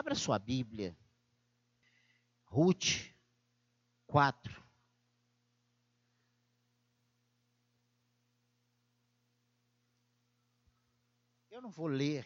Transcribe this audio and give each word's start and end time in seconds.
Abra 0.00 0.14
sua 0.14 0.38
Bíblia. 0.38 0.96
Ruth 2.46 3.14
4. 4.06 4.66
Eu 11.50 11.60
não 11.60 11.70
vou 11.70 11.86
ler. 11.86 12.24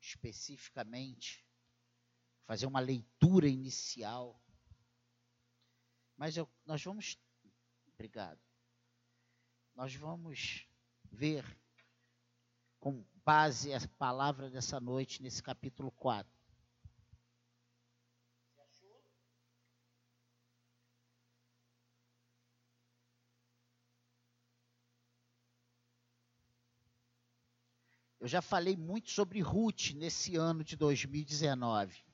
Especificamente, 0.00 1.46
fazer 2.46 2.66
uma 2.66 2.80
leitura 2.80 3.46
inicial. 3.46 4.42
Mas 6.16 6.36
eu, 6.36 6.50
nós 6.64 6.82
vamos. 6.82 7.16
Obrigado. 7.94 8.42
Nós 9.72 9.94
vamos 9.94 10.68
ver 11.04 11.44
com 12.80 13.04
base 13.24 13.72
a 13.74 13.80
palavra 13.98 14.50
dessa 14.50 14.80
noite 14.80 15.22
nesse 15.22 15.42
capítulo 15.42 15.90
4. 15.90 16.36
Eu 28.26 28.28
já 28.28 28.42
falei 28.42 28.76
muito 28.76 29.12
sobre 29.12 29.40
Ruth 29.40 29.92
nesse 29.94 30.34
ano 30.34 30.64
de 30.64 30.74
2019. 30.74 32.04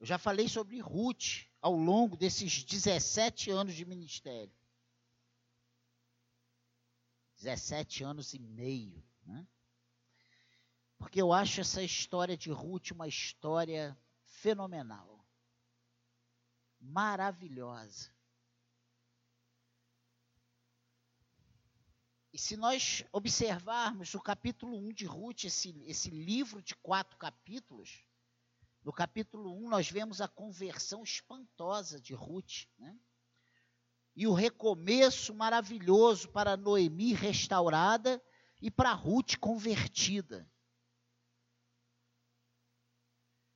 Eu 0.00 0.06
já 0.06 0.16
falei 0.16 0.48
sobre 0.48 0.80
Ruth 0.80 1.46
ao 1.60 1.74
longo 1.74 2.16
desses 2.16 2.64
17 2.64 3.50
anos 3.50 3.74
de 3.74 3.84
ministério. 3.84 4.57
17 7.38 8.02
anos 8.04 8.34
e 8.34 8.38
meio. 8.38 9.02
Né? 9.24 9.46
Porque 10.98 11.22
eu 11.22 11.32
acho 11.32 11.60
essa 11.60 11.82
história 11.82 12.36
de 12.36 12.50
Ruth 12.50 12.90
uma 12.90 13.06
história 13.06 13.96
fenomenal, 14.24 15.24
maravilhosa. 16.80 18.10
E 22.32 22.38
se 22.38 22.56
nós 22.56 23.04
observarmos 23.10 24.14
o 24.14 24.20
capítulo 24.20 24.76
1 24.76 24.92
de 24.92 25.06
Ruth, 25.06 25.44
esse, 25.44 25.70
esse 25.86 26.10
livro 26.10 26.62
de 26.62 26.74
quatro 26.76 27.16
capítulos, 27.16 28.04
no 28.84 28.92
capítulo 28.92 29.56
1 29.64 29.68
nós 29.68 29.90
vemos 29.90 30.20
a 30.20 30.28
conversão 30.28 31.02
espantosa 31.02 32.00
de 32.00 32.14
Ruth, 32.14 32.66
né? 32.78 32.98
E 34.18 34.26
o 34.26 34.32
recomeço 34.32 35.32
maravilhoso 35.32 36.28
para 36.30 36.56
Noemi 36.56 37.12
restaurada 37.12 38.20
e 38.60 38.68
para 38.68 38.92
Ruth 38.92 39.36
convertida. 39.36 40.50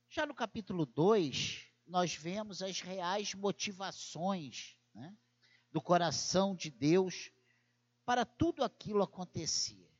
Já 0.07 0.25
no 0.25 0.33
capítulo 0.33 0.85
2, 0.85 1.67
nós 1.85 2.15
vemos 2.15 2.61
as 2.61 2.79
reais 2.79 3.33
motivações 3.33 4.77
né, 4.95 5.13
do 5.69 5.81
coração 5.81 6.55
de 6.55 6.69
Deus 6.69 7.29
para 8.05 8.23
tudo 8.23 8.63
aquilo 8.63 9.03
acontecer. 9.03 9.91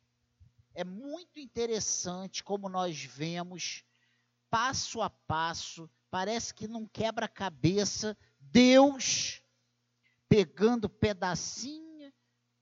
É 0.74 0.86
muito 0.86 1.42
interessante 1.42 2.42
como 2.42 2.70
nós 2.70 3.04
vemos, 3.04 3.84
passo 4.50 5.02
a 5.02 5.10
passo, 5.10 5.90
parece 6.10 6.54
que 6.54 6.70
não 6.70 6.88
quebra-cabeça, 6.88 8.18
Deus 8.40 9.43
pegando 10.34 10.90
pedacinho 10.90 12.12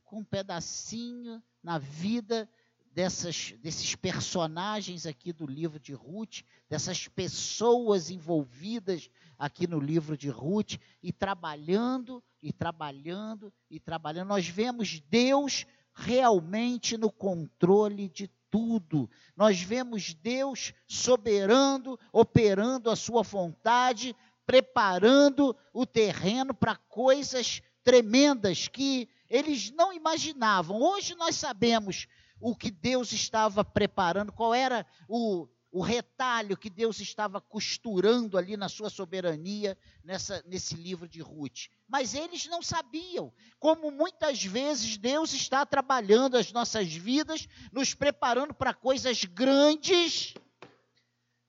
com 0.03 0.25
pedacinho 0.25 1.41
na 1.63 1.77
vida 1.77 2.49
dessas, 2.93 3.53
desses 3.61 3.95
personagens 3.95 5.05
aqui 5.05 5.31
do 5.31 5.45
livro 5.47 5.79
de 5.79 5.93
Ruth, 5.93 6.41
dessas 6.69 7.07
pessoas 7.07 8.11
envolvidas 8.11 9.09
aqui 9.39 9.67
no 9.67 9.79
livro 9.79 10.17
de 10.17 10.27
Ruth, 10.27 10.73
e 11.01 11.13
trabalhando, 11.13 12.21
e 12.43 12.51
trabalhando, 12.51 13.53
e 13.69 13.79
trabalhando. 13.79 14.27
Nós 14.27 14.49
vemos 14.49 14.99
Deus 15.09 15.65
realmente 15.93 16.97
no 16.97 17.09
controle 17.09 18.09
de 18.09 18.27
tudo. 18.49 19.09
Nós 19.33 19.61
vemos 19.61 20.13
Deus 20.13 20.73
soberano, 20.85 21.97
operando 22.11 22.89
a 22.89 22.97
sua 22.97 23.23
vontade, 23.23 24.13
preparando 24.51 25.55
o 25.71 25.85
terreno 25.85 26.53
para 26.53 26.75
coisas 26.75 27.61
tremendas 27.85 28.67
que 28.67 29.07
eles 29.29 29.71
não 29.71 29.93
imaginavam. 29.93 30.81
Hoje 30.81 31.15
nós 31.15 31.37
sabemos 31.37 32.05
o 32.37 32.53
que 32.53 32.69
Deus 32.69 33.13
estava 33.13 33.63
preparando, 33.63 34.33
qual 34.33 34.53
era 34.53 34.85
o, 35.07 35.47
o 35.71 35.81
retalho 35.81 36.57
que 36.57 36.69
Deus 36.69 36.99
estava 36.99 37.39
costurando 37.39 38.37
ali 38.37 38.57
na 38.57 38.67
sua 38.67 38.89
soberania 38.89 39.77
nessa, 40.03 40.43
nesse 40.45 40.75
livro 40.75 41.07
de 41.07 41.21
Ruth. 41.21 41.69
Mas 41.87 42.13
eles 42.13 42.45
não 42.47 42.61
sabiam 42.61 43.31
como 43.57 43.89
muitas 43.89 44.43
vezes 44.43 44.97
Deus 44.97 45.31
está 45.31 45.65
trabalhando 45.65 46.35
as 46.35 46.51
nossas 46.51 46.93
vidas, 46.93 47.47
nos 47.71 47.93
preparando 47.93 48.53
para 48.53 48.73
coisas 48.73 49.23
grandes 49.23 50.33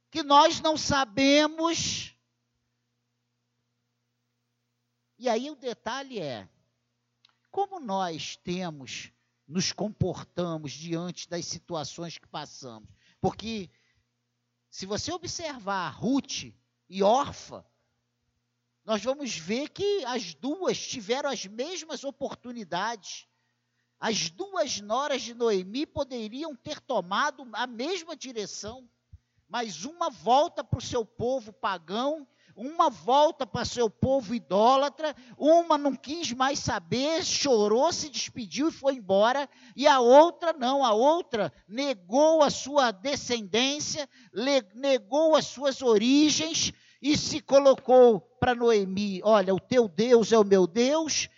que 0.08 0.22
nós 0.22 0.60
não 0.60 0.76
sabemos 0.76 2.11
E 5.22 5.28
aí 5.28 5.52
o 5.52 5.54
detalhe 5.54 6.18
é: 6.18 6.48
como 7.48 7.78
nós 7.78 8.34
temos, 8.34 9.12
nos 9.46 9.70
comportamos 9.70 10.72
diante 10.72 11.28
das 11.28 11.46
situações 11.46 12.18
que 12.18 12.26
passamos? 12.26 12.88
Porque 13.20 13.70
se 14.68 14.84
você 14.84 15.12
observar 15.12 15.90
Ruth 15.90 16.52
e 16.88 17.04
Orfa, 17.04 17.64
nós 18.84 19.00
vamos 19.04 19.36
ver 19.36 19.68
que 19.68 20.04
as 20.06 20.34
duas 20.34 20.84
tiveram 20.84 21.30
as 21.30 21.46
mesmas 21.46 22.02
oportunidades. 22.02 23.28
As 24.00 24.28
duas 24.28 24.80
noras 24.80 25.22
de 25.22 25.34
Noemi 25.34 25.86
poderiam 25.86 26.56
ter 26.56 26.80
tomado 26.80 27.48
a 27.52 27.64
mesma 27.64 28.16
direção, 28.16 28.90
mas 29.48 29.84
uma 29.84 30.10
volta 30.10 30.64
para 30.64 30.80
o 30.80 30.82
seu 30.82 31.06
povo 31.06 31.52
pagão 31.52 32.26
uma 32.56 32.90
volta 32.90 33.46
para 33.46 33.64
seu 33.64 33.88
povo 33.88 34.34
idólatra, 34.34 35.14
uma 35.38 35.78
não 35.78 35.94
quis 35.94 36.32
mais 36.32 36.58
saber, 36.58 37.24
chorou, 37.24 37.92
se 37.92 38.08
despediu 38.08 38.68
e 38.68 38.72
foi 38.72 38.94
embora, 38.94 39.48
e 39.76 39.86
a 39.86 40.00
outra 40.00 40.52
não, 40.52 40.84
a 40.84 40.92
outra 40.92 41.52
negou 41.66 42.42
a 42.42 42.50
sua 42.50 42.90
descendência, 42.90 44.08
negou 44.74 45.34
as 45.34 45.46
suas 45.46 45.82
origens 45.82 46.72
e 47.00 47.16
se 47.16 47.40
colocou 47.40 48.20
para 48.38 48.54
Noemi: 48.54 49.20
Olha, 49.24 49.54
o 49.54 49.60
teu 49.60 49.88
Deus 49.88 50.32
é 50.32 50.38
o 50.38 50.44
meu 50.44 50.66
Deus, 50.66 51.28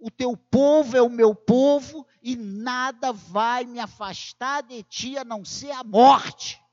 o 0.00 0.10
teu 0.10 0.36
povo 0.36 0.96
é 0.96 1.02
o 1.02 1.10
meu 1.10 1.34
povo, 1.34 2.06
e 2.22 2.36
nada 2.36 3.12
vai 3.12 3.64
me 3.64 3.78
afastar 3.78 4.62
de 4.62 4.82
ti 4.82 5.16
a 5.16 5.24
não 5.24 5.44
ser 5.44 5.70
a 5.70 5.84
morte. 5.84 6.63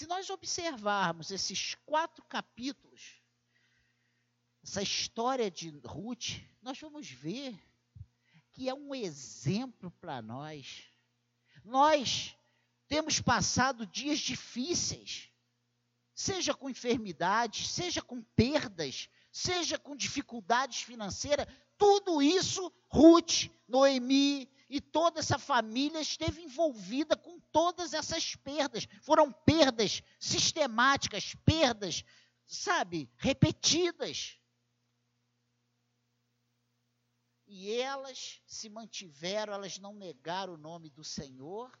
Se 0.00 0.06
nós 0.06 0.30
observarmos 0.30 1.30
esses 1.30 1.74
quatro 1.84 2.24
capítulos, 2.24 3.20
essa 4.64 4.80
história 4.80 5.50
de 5.50 5.68
Ruth, 5.84 6.40
nós 6.62 6.80
vamos 6.80 7.10
ver 7.10 7.54
que 8.50 8.66
é 8.66 8.72
um 8.72 8.94
exemplo 8.94 9.90
para 10.00 10.22
nós. 10.22 10.84
Nós 11.62 12.34
temos 12.88 13.20
passado 13.20 13.86
dias 13.86 14.20
difíceis, 14.20 15.28
seja 16.14 16.54
com 16.54 16.70
enfermidades, 16.70 17.68
seja 17.68 18.00
com 18.00 18.22
perdas, 18.22 19.06
seja 19.30 19.78
com 19.78 19.94
dificuldades 19.94 20.80
financeiras, 20.80 21.46
tudo 21.76 22.22
isso 22.22 22.72
Ruth, 22.88 23.50
Noemi, 23.68 24.50
e 24.70 24.80
toda 24.80 25.18
essa 25.18 25.36
família 25.36 26.00
esteve 26.00 26.40
envolvida 26.42 27.16
com 27.16 27.40
todas 27.50 27.92
essas 27.92 28.36
perdas. 28.36 28.86
Foram 29.02 29.32
perdas 29.32 30.00
sistemáticas, 30.20 31.34
perdas, 31.44 32.04
sabe, 32.46 33.10
repetidas. 33.16 34.38
E 37.48 37.72
elas 37.72 38.40
se 38.46 38.68
mantiveram, 38.68 39.52
elas 39.52 39.76
não 39.76 39.92
negaram 39.92 40.54
o 40.54 40.56
nome 40.56 40.88
do 40.88 41.02
Senhor, 41.02 41.76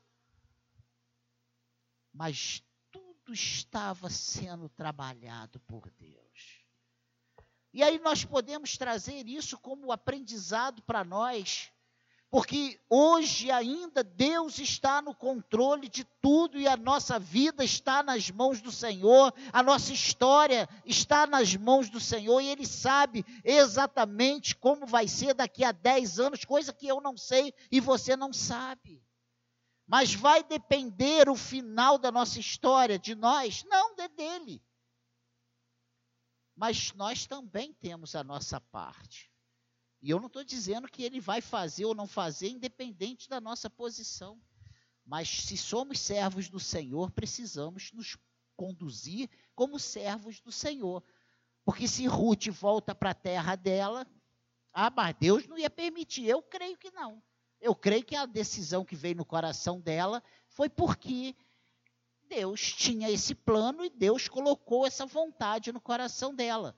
mas 2.12 2.60
tudo 2.90 3.32
estava 3.32 4.10
sendo 4.10 4.68
trabalhado 4.68 5.60
por 5.60 5.88
Deus. 5.92 6.64
E 7.72 7.84
aí 7.84 8.00
nós 8.00 8.24
podemos 8.24 8.76
trazer 8.76 9.28
isso 9.28 9.56
como 9.56 9.92
aprendizado 9.92 10.82
para 10.82 11.04
nós 11.04 11.72
Porque 12.30 12.80
hoje 12.88 13.50
ainda 13.50 14.04
Deus 14.04 14.60
está 14.60 15.02
no 15.02 15.12
controle 15.12 15.88
de 15.88 16.04
tudo 16.22 16.60
e 16.60 16.68
a 16.68 16.76
nossa 16.76 17.18
vida 17.18 17.64
está 17.64 18.04
nas 18.04 18.30
mãos 18.30 18.60
do 18.60 18.70
Senhor, 18.70 19.34
a 19.52 19.62
nossa 19.64 19.92
história 19.92 20.68
está 20.84 21.26
nas 21.26 21.56
mãos 21.56 21.90
do 21.90 21.98
Senhor 21.98 22.40
e 22.40 22.46
Ele 22.46 22.64
sabe 22.64 23.24
exatamente 23.42 24.54
como 24.54 24.86
vai 24.86 25.08
ser 25.08 25.34
daqui 25.34 25.64
a 25.64 25.72
10 25.72 26.20
anos, 26.20 26.44
coisa 26.44 26.72
que 26.72 26.86
eu 26.86 27.00
não 27.00 27.16
sei 27.16 27.52
e 27.70 27.80
você 27.80 28.16
não 28.16 28.32
sabe. 28.32 29.02
Mas 29.84 30.14
vai 30.14 30.44
depender 30.44 31.28
o 31.28 31.34
final 31.34 31.98
da 31.98 32.12
nossa 32.12 32.38
história 32.38 32.96
de 32.96 33.16
nós? 33.16 33.64
Não, 33.64 33.96
é 33.98 34.06
dele. 34.06 34.62
Mas 36.54 36.92
nós 36.92 37.26
também 37.26 37.72
temos 37.74 38.14
a 38.14 38.22
nossa 38.22 38.60
parte. 38.60 39.29
E 40.02 40.10
eu 40.10 40.18
não 40.18 40.28
estou 40.28 40.42
dizendo 40.42 40.88
que 40.88 41.02
ele 41.02 41.20
vai 41.20 41.40
fazer 41.40 41.84
ou 41.84 41.94
não 41.94 42.06
fazer, 42.06 42.48
independente 42.48 43.28
da 43.28 43.40
nossa 43.40 43.68
posição. 43.68 44.40
Mas 45.04 45.28
se 45.28 45.56
somos 45.56 45.98
servos 45.98 46.48
do 46.48 46.58
Senhor, 46.58 47.10
precisamos 47.10 47.92
nos 47.92 48.16
conduzir 48.56 49.28
como 49.54 49.78
servos 49.78 50.40
do 50.40 50.50
Senhor. 50.50 51.02
Porque 51.64 51.86
se 51.86 52.06
Ruth 52.06 52.48
volta 52.48 52.94
para 52.94 53.10
a 53.10 53.14
terra 53.14 53.56
dela, 53.56 54.06
ah, 54.72 54.90
mas 54.90 55.14
Deus 55.18 55.46
não 55.46 55.58
ia 55.58 55.68
permitir. 55.68 56.26
Eu 56.26 56.42
creio 56.42 56.78
que 56.78 56.90
não. 56.90 57.22
Eu 57.60 57.74
creio 57.74 58.04
que 58.04 58.16
a 58.16 58.24
decisão 58.24 58.84
que 58.84 58.96
veio 58.96 59.16
no 59.16 59.24
coração 59.24 59.80
dela 59.80 60.22
foi 60.48 60.68
porque 60.68 61.36
Deus 62.28 62.72
tinha 62.72 63.10
esse 63.10 63.34
plano 63.34 63.84
e 63.84 63.90
Deus 63.90 64.28
colocou 64.28 64.86
essa 64.86 65.04
vontade 65.04 65.72
no 65.72 65.80
coração 65.80 66.34
dela. 66.34 66.74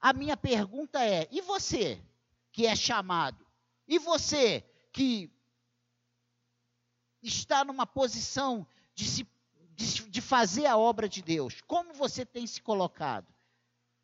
A 0.00 0.12
minha 0.12 0.36
pergunta 0.36 1.04
é: 1.04 1.28
e 1.30 1.40
você? 1.40 2.02
Que 2.54 2.68
é 2.68 2.76
chamado. 2.76 3.44
E 3.86 3.98
você 3.98 4.62
que 4.92 5.28
está 7.20 7.64
numa 7.64 7.84
posição 7.84 8.64
de, 8.94 9.04
se, 9.04 9.28
de, 9.74 10.08
de 10.08 10.20
fazer 10.20 10.66
a 10.66 10.76
obra 10.76 11.08
de 11.08 11.20
Deus, 11.20 11.60
como 11.62 11.92
você 11.92 12.24
tem 12.24 12.46
se 12.46 12.62
colocado? 12.62 13.26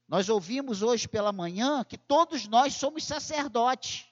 Nós 0.08 0.28
ouvimos 0.28 0.82
hoje 0.82 1.06
pela 1.06 1.32
manhã 1.32 1.84
que 1.84 1.96
todos 1.96 2.48
nós 2.48 2.74
somos 2.74 3.04
sacerdotes. 3.04 4.04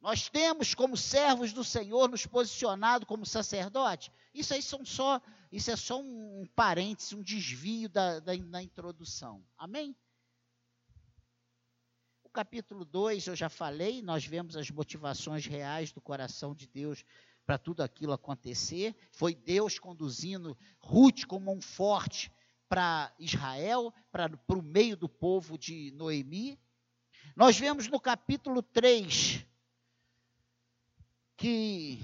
Nós 0.00 0.28
temos 0.28 0.72
como 0.72 0.96
servos 0.96 1.52
do 1.52 1.64
Senhor 1.64 2.08
nos 2.08 2.26
posicionado 2.26 3.06
como 3.06 3.26
sacerdote. 3.26 4.12
Isso 4.32 4.54
aí 4.54 4.62
são 4.62 4.84
só, 4.84 5.20
isso 5.50 5.72
é 5.72 5.74
só 5.74 6.00
um 6.00 6.46
parênteses, 6.54 7.12
um 7.12 7.22
desvio 7.22 7.88
da, 7.88 8.20
da, 8.20 8.36
da 8.36 8.62
introdução. 8.62 9.44
Amém? 9.58 9.96
Capítulo 12.34 12.84
2, 12.84 13.28
eu 13.28 13.36
já 13.36 13.48
falei, 13.48 14.02
nós 14.02 14.26
vemos 14.26 14.56
as 14.56 14.68
motivações 14.68 15.46
reais 15.46 15.92
do 15.92 16.00
coração 16.00 16.52
de 16.52 16.66
Deus 16.66 17.04
para 17.46 17.56
tudo 17.56 17.80
aquilo 17.80 18.12
acontecer. 18.12 18.92
Foi 19.12 19.36
Deus 19.36 19.78
conduzindo 19.78 20.58
Ruth 20.80 21.26
como 21.26 21.54
um 21.54 21.60
forte 21.60 22.32
para 22.68 23.14
Israel, 23.20 23.94
para 24.10 24.28
o 24.48 24.62
meio 24.62 24.96
do 24.96 25.08
povo 25.08 25.56
de 25.56 25.92
Noemi. 25.92 26.58
Nós 27.36 27.56
vemos 27.56 27.86
no 27.86 28.00
capítulo 28.00 28.64
3 28.64 29.46
que 31.36 32.00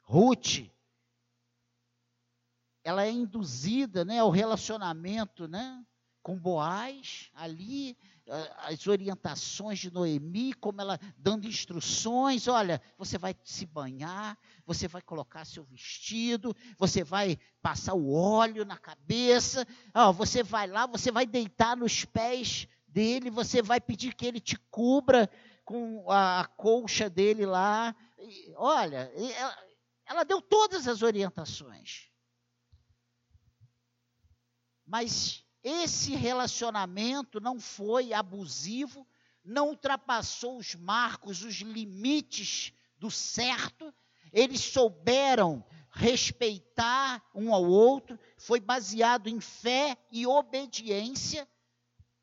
Ruth 0.00 0.70
ela 2.82 3.04
é 3.04 3.10
induzida 3.10 4.06
né, 4.06 4.20
ao 4.20 4.30
relacionamento 4.30 5.46
né, 5.46 5.84
com 6.22 6.38
Boaz 6.38 7.30
ali, 7.34 7.94
as 8.58 8.86
orientações 8.86 9.78
de 9.78 9.92
Noemi, 9.92 10.52
como 10.54 10.80
ela 10.80 10.98
dando 11.18 11.46
instruções, 11.46 12.46
olha, 12.46 12.80
você 12.96 13.18
vai 13.18 13.36
se 13.42 13.66
banhar, 13.66 14.38
você 14.64 14.86
vai 14.86 15.02
colocar 15.02 15.44
seu 15.44 15.64
vestido, 15.64 16.54
você 16.78 17.02
vai 17.02 17.38
passar 17.60 17.94
o 17.94 18.12
óleo 18.12 18.64
na 18.64 18.78
cabeça, 18.78 19.66
ó, 19.94 20.12
você 20.12 20.42
vai 20.42 20.66
lá, 20.66 20.86
você 20.86 21.10
vai 21.10 21.26
deitar 21.26 21.76
nos 21.76 22.04
pés 22.04 22.68
dele, 22.86 23.30
você 23.30 23.60
vai 23.60 23.80
pedir 23.80 24.14
que 24.14 24.26
ele 24.26 24.40
te 24.40 24.56
cubra 24.70 25.28
com 25.64 26.10
a, 26.10 26.46
colcha 26.56 27.10
dele 27.10 27.44
lá. 27.44 27.94
E, 28.18 28.52
olha, 28.56 29.12
ela, 29.16 29.58
ela 30.06 30.24
deu 30.24 30.40
todas 30.40 30.86
as 30.86 31.02
orientações. 31.02 32.08
Mas 34.86 35.41
esse 35.62 36.14
relacionamento 36.14 37.40
não 37.40 37.60
foi 37.60 38.12
abusivo, 38.12 39.06
não 39.44 39.68
ultrapassou 39.68 40.58
os 40.58 40.74
marcos, 40.74 41.42
os 41.42 41.56
limites 41.56 42.72
do 42.98 43.10
certo, 43.10 43.92
eles 44.32 44.60
souberam 44.60 45.64
respeitar 45.90 47.22
um 47.34 47.52
ao 47.52 47.64
outro, 47.64 48.18
foi 48.38 48.58
baseado 48.60 49.28
em 49.28 49.40
fé 49.40 49.96
e 50.10 50.26
obediência. 50.26 51.46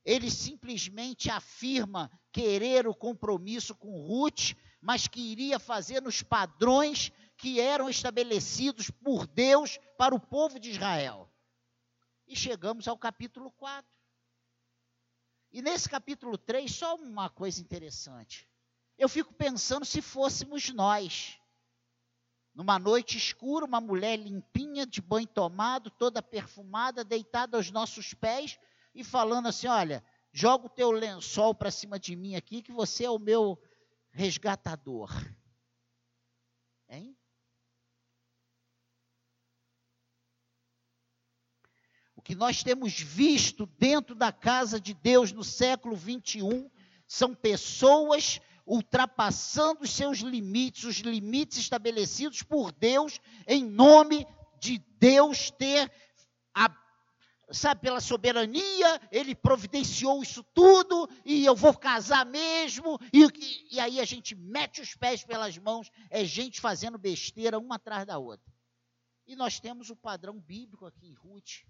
Ele 0.03 0.31
simplesmente 0.31 1.29
afirma 1.29 2.09
querer 2.31 2.87
o 2.87 2.95
compromisso 2.95 3.75
com 3.75 4.07
Ruth, 4.07 4.53
mas 4.81 5.07
que 5.07 5.21
iria 5.21 5.59
fazer 5.59 6.01
nos 6.01 6.23
padrões 6.23 7.11
que 7.37 7.59
eram 7.59 7.89
estabelecidos 7.89 8.89
por 8.89 9.27
Deus 9.27 9.77
para 9.97 10.15
o 10.15 10.19
povo 10.19 10.59
de 10.59 10.71
Israel. 10.71 11.28
E 12.29 12.35
chegamos 12.35 12.87
ao 12.87 12.95
capítulo 12.95 13.51
4. 13.53 13.91
E 15.51 15.63
nesse 15.63 15.89
capítulo 15.89 16.37
3, 16.37 16.71
só 16.71 16.95
uma 16.95 17.27
coisa 17.27 17.59
interessante. 17.59 18.47
Eu 18.99 19.09
fico 19.09 19.33
pensando 19.33 19.83
se 19.83 19.99
fôssemos 19.99 20.69
nós. 20.69 21.39
Numa 22.53 22.77
noite 22.77 23.17
escura, 23.17 23.65
uma 23.65 23.81
mulher 23.81 24.15
limpinha, 24.15 24.85
de 24.85 25.01
banho 25.01 25.25
tomado, 25.25 25.89
toda 25.89 26.21
perfumada, 26.21 27.03
deitada 27.03 27.57
aos 27.57 27.71
nossos 27.71 28.13
pés 28.13 28.59
e 28.93 29.03
falando 29.03 29.47
assim: 29.47 29.65
Olha, 29.65 30.05
joga 30.31 30.67
o 30.67 30.69
teu 30.69 30.91
lençol 30.91 31.55
para 31.55 31.71
cima 31.71 31.99
de 31.99 32.15
mim 32.15 32.35
aqui, 32.35 32.61
que 32.61 32.71
você 32.71 33.05
é 33.05 33.09
o 33.09 33.17
meu 33.17 33.59
resgatador. 34.11 35.09
Hein? 36.87 37.17
O 42.19 42.21
que 42.21 42.35
nós 42.35 42.61
temos 42.61 42.99
visto 42.99 43.65
dentro 43.79 44.13
da 44.13 44.29
casa 44.29 44.77
de 44.77 44.93
Deus 44.93 45.31
no 45.31 45.41
século 45.41 45.95
21 45.95 46.69
são 47.07 47.33
pessoas 47.33 48.41
ultrapassando 48.67 49.83
os 49.83 49.91
seus 49.91 50.17
limites, 50.17 50.83
os 50.83 50.97
limites 50.97 51.59
estabelecidos 51.59 52.43
por 52.43 52.73
Deus, 52.73 53.21
em 53.47 53.63
nome 53.63 54.27
de 54.59 54.79
Deus 54.99 55.49
ter 55.49 55.89
a 56.53 56.69
sabe, 57.53 57.79
pela 57.79 58.01
soberania, 58.01 59.01
ele 59.13 59.33
providenciou 59.33 60.21
isso 60.21 60.43
tudo, 60.53 61.09
e 61.23 61.45
eu 61.45 61.55
vou 61.55 61.73
casar 61.73 62.25
mesmo, 62.25 62.99
e, 63.13 63.25
e, 63.71 63.79
aí 63.79 63.97
a 63.97 64.05
gente 64.05 64.35
mete 64.35 64.81
os 64.81 64.93
pés 64.93 65.23
pelas 65.23 65.57
mãos, 65.57 65.89
é 66.09 66.25
gente 66.25 66.59
fazendo 66.59 66.97
besteira 66.97 67.57
uma 67.57 67.75
atrás 67.75 68.05
da 68.05 68.17
outra. 68.17 68.45
E 69.25 69.37
nós 69.37 69.57
temos 69.57 69.89
o 69.89 69.95
padrão 69.95 70.37
bíblico 70.37 70.85
aqui 70.85 71.07
em 71.07 71.13
Ruth, 71.13 71.61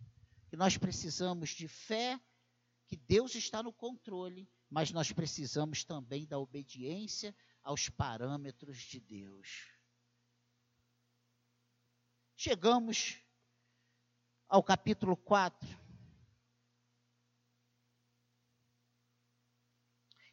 que 0.49 0.57
nós 0.57 0.77
precisamos 0.77 1.51
de 1.51 1.67
fé, 1.67 2.19
que 2.87 2.97
Deus 2.97 3.35
está 3.35 3.61
no 3.61 3.71
controle, 3.71 4.49
mas 4.67 4.91
nós 4.91 5.11
precisamos 5.11 5.83
também 5.83 6.25
da 6.25 6.39
obediência 6.39 7.35
aos 7.61 7.87
parâmetros 7.87 8.79
de 8.79 8.99
Deus. 8.99 9.71
Chegamos 12.35 13.21
ao 14.47 14.63
capítulo 14.63 15.15
4. 15.15 15.69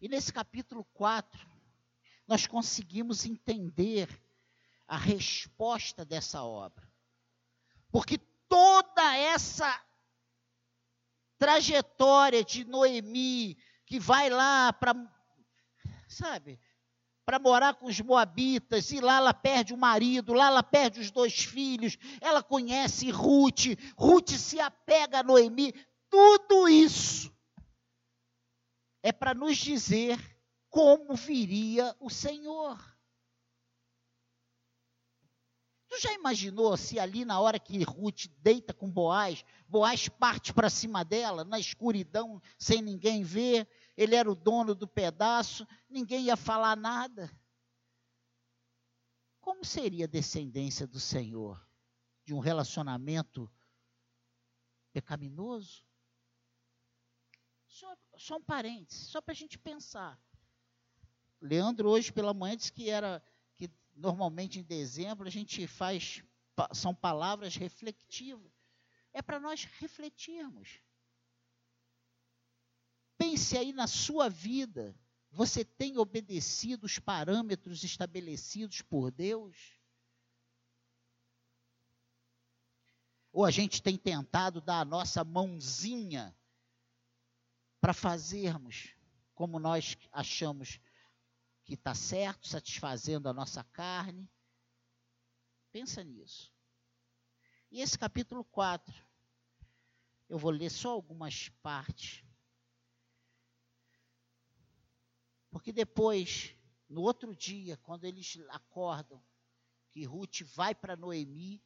E 0.01 0.09
nesse 0.09 0.33
capítulo 0.33 0.85
4, 0.95 1.47
nós 2.27 2.47
conseguimos 2.47 3.27
entender 3.27 4.09
a 4.89 4.97
resposta 4.97 6.07
dessa 6.07 6.43
obra. 6.43 6.91
Porque 7.91 8.17
toda 8.49 9.17
essa 9.17 9.85
trajetória 11.39 12.45
de 12.45 12.65
Noemi, 12.65 13.57
que 13.85 13.99
vai 14.01 14.31
lá 14.31 14.73
para, 14.73 14.95
sabe, 16.09 16.59
para 17.25 17.39
morar 17.39 17.75
com 17.75 17.87
os 17.87 18.01
moabitas, 18.01 18.91
e 18.93 19.01
lá 19.01 19.17
ela 19.17 19.35
perde 19.35 19.75
o 19.75 19.77
marido, 19.77 20.33
lá 20.33 20.47
ela 20.47 20.63
perde 20.63 21.01
os 21.01 21.11
dois 21.11 21.45
filhos, 21.45 21.99
ela 22.21 22.43
conhece 22.43 23.11
Ruth, 23.11 23.77
Ruth 23.97 24.31
se 24.31 24.61
apega 24.61 25.21
a 25.21 25.23
Noemi, 25.23 25.73
tudo 26.09 26.69
isso 26.69 27.35
é 29.03 29.13
para 29.13 29.35
nos 29.35 29.57
dizer 29.57 30.19
como 30.69 31.15
viria 31.15 31.95
o 32.01 32.11
Senhor. 32.11 32.96
Tu 35.89 36.01
já 36.01 36.13
imaginou 36.13 36.77
se 36.77 36.99
ali 36.99 37.25
na 37.25 37.41
hora 37.41 37.61
que 37.61 37.83
Ruth 37.85 38.27
deita 38.39 38.75
com 38.75 38.91
Boaz, 38.91 39.45
Boaz 39.69 40.09
parte 40.09 40.53
para 40.53 40.69
cima 40.69 41.05
dela, 41.05 41.45
na 41.45 41.59
escuridão, 41.59 42.43
sem 42.59 42.83
ninguém 42.83 43.23
ver, 43.23 43.69
ele 43.97 44.15
era 44.15 44.31
o 44.31 44.35
dono 44.35 44.75
do 44.75 44.87
pedaço, 44.87 45.67
ninguém 45.89 46.25
ia 46.25 46.37
falar 46.37 46.77
nada. 46.77 47.31
Como 49.41 49.65
seria 49.65 50.07
a 50.07 50.09
descendência 50.09 50.89
do 50.89 50.99
Senhor 50.99 51.65
de 52.25 52.35
um 52.35 52.41
relacionamento 52.41 53.51
pecaminoso? 54.93 55.85
Só, 57.65 57.97
só 58.17 58.37
um 58.37 58.43
parênteses, 58.43 59.07
só 59.07 59.21
para 59.21 59.33
a 59.33 59.37
gente 59.37 59.57
pensar. 59.57 60.21
Leandro 61.41 61.91
hoje 61.91 62.13
pela 62.13 62.35
manhã 62.35 62.57
disse 62.57 62.73
que 62.73 62.91
era 62.91 63.23
normalmente 63.97 64.61
em 64.61 64.63
dezembro 64.63 65.27
a 65.27 65.31
gente 65.31 65.67
faz 65.67 66.23
são 66.73 66.95
palavras 66.95 67.57
reflexivas. 67.57 68.53
É 69.13 69.21
para 69.21 69.41
nós 69.41 69.65
refletirmos. 69.65 70.81
Pense 73.19 73.57
aí 73.57 73.73
na 73.73 73.87
sua 73.87 74.29
vida. 74.29 74.95
Você 75.31 75.65
tem 75.65 75.99
obedecido 75.99 76.85
os 76.85 76.99
parâmetros 76.99 77.83
estabelecidos 77.83 78.81
por 78.81 79.11
Deus? 79.11 79.57
Ou 83.33 83.45
a 83.45 83.51
gente 83.51 83.83
tem 83.83 83.99
tentado 83.99 84.63
dar 84.63 84.81
a 84.81 84.85
nossa 84.85 85.23
mãozinha 85.23 86.35
para 87.81 87.93
fazermos 87.93 88.97
como 89.37 89.59
nós 89.59 89.99
achamos 90.11 90.81
que 91.67 91.75
está 91.75 91.95
certo, 91.95 92.47
satisfazendo 92.47 93.29
a 93.29 93.35
nossa 93.35 93.65
carne? 93.65 94.31
Pensa 95.73 96.03
nisso. 96.05 96.55
E 97.73 97.81
esse 97.81 97.99
capítulo 97.99 98.45
4, 98.45 98.95
eu 100.29 100.39
vou 100.39 100.53
ler 100.53 100.71
só 100.71 100.93
algumas 100.93 101.49
partes. 101.61 102.25
Porque 105.51 105.73
depois, 105.73 106.55
no 106.89 107.03
outro 107.03 107.35
dia, 107.35 107.77
quando 107.79 108.05
eles 108.05 108.39
acordam, 108.51 109.21
que 109.91 110.05
Ruth 110.05 110.43
vai 110.55 110.73
para 110.75 110.97
Noemi, 110.97 111.61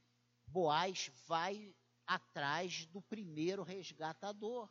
Boaz 0.46 1.12
vai 1.26 1.76
atrás 2.06 2.86
do 2.86 3.02
primeiro 3.02 3.62
resgatador. 3.62 4.70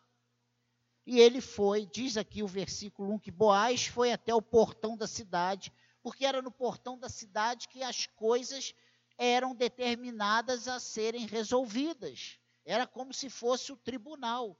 E 1.12 1.20
ele 1.20 1.42
foi, 1.42 1.88
diz 1.88 2.18
aqui 2.18 2.44
o 2.44 2.48
versículo 2.48 3.12
1, 3.14 3.18
que 3.18 3.32
Boaz 3.32 3.88
foi 3.88 4.12
até 4.12 4.32
o 4.32 4.44
portão 4.44 4.96
da 4.96 5.08
cidade, 5.08 5.74
porque 6.04 6.24
era 6.24 6.40
no 6.40 6.52
portão 6.52 7.00
da 7.00 7.10
cidade 7.10 7.68
que 7.68 7.82
as 7.82 8.06
coisas 8.06 8.76
eram 9.18 9.56
determinadas 9.56 10.68
a 10.68 10.80
serem 10.80 11.26
resolvidas. 11.26 12.38
Era 12.64 12.86
como 12.86 13.12
se 13.12 13.28
fosse 13.28 13.72
o 13.72 13.76
tribunal. 13.76 14.56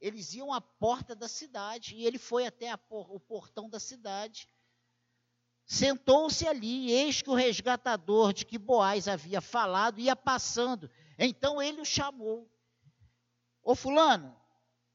Eles 0.00 0.32
iam 0.32 0.50
à 0.50 0.62
porta 0.62 1.14
da 1.14 1.28
cidade 1.28 1.94
e 1.94 2.06
ele 2.06 2.16
foi 2.16 2.46
até 2.46 2.74
por, 2.74 3.14
o 3.14 3.20
portão 3.20 3.68
da 3.68 3.78
cidade. 3.78 4.48
Sentou-se 5.66 6.48
ali, 6.48 6.86
e 6.86 6.92
eis 6.92 7.20
que 7.20 7.28
o 7.28 7.34
resgatador 7.34 8.32
de 8.32 8.46
que 8.46 8.56
Boaz 8.56 9.08
havia 9.08 9.42
falado 9.42 10.00
ia 10.00 10.16
passando. 10.16 10.90
Então 11.18 11.60
ele 11.60 11.82
o 11.82 11.84
chamou. 11.84 12.50
Ô 13.62 13.74
fulano, 13.74 14.41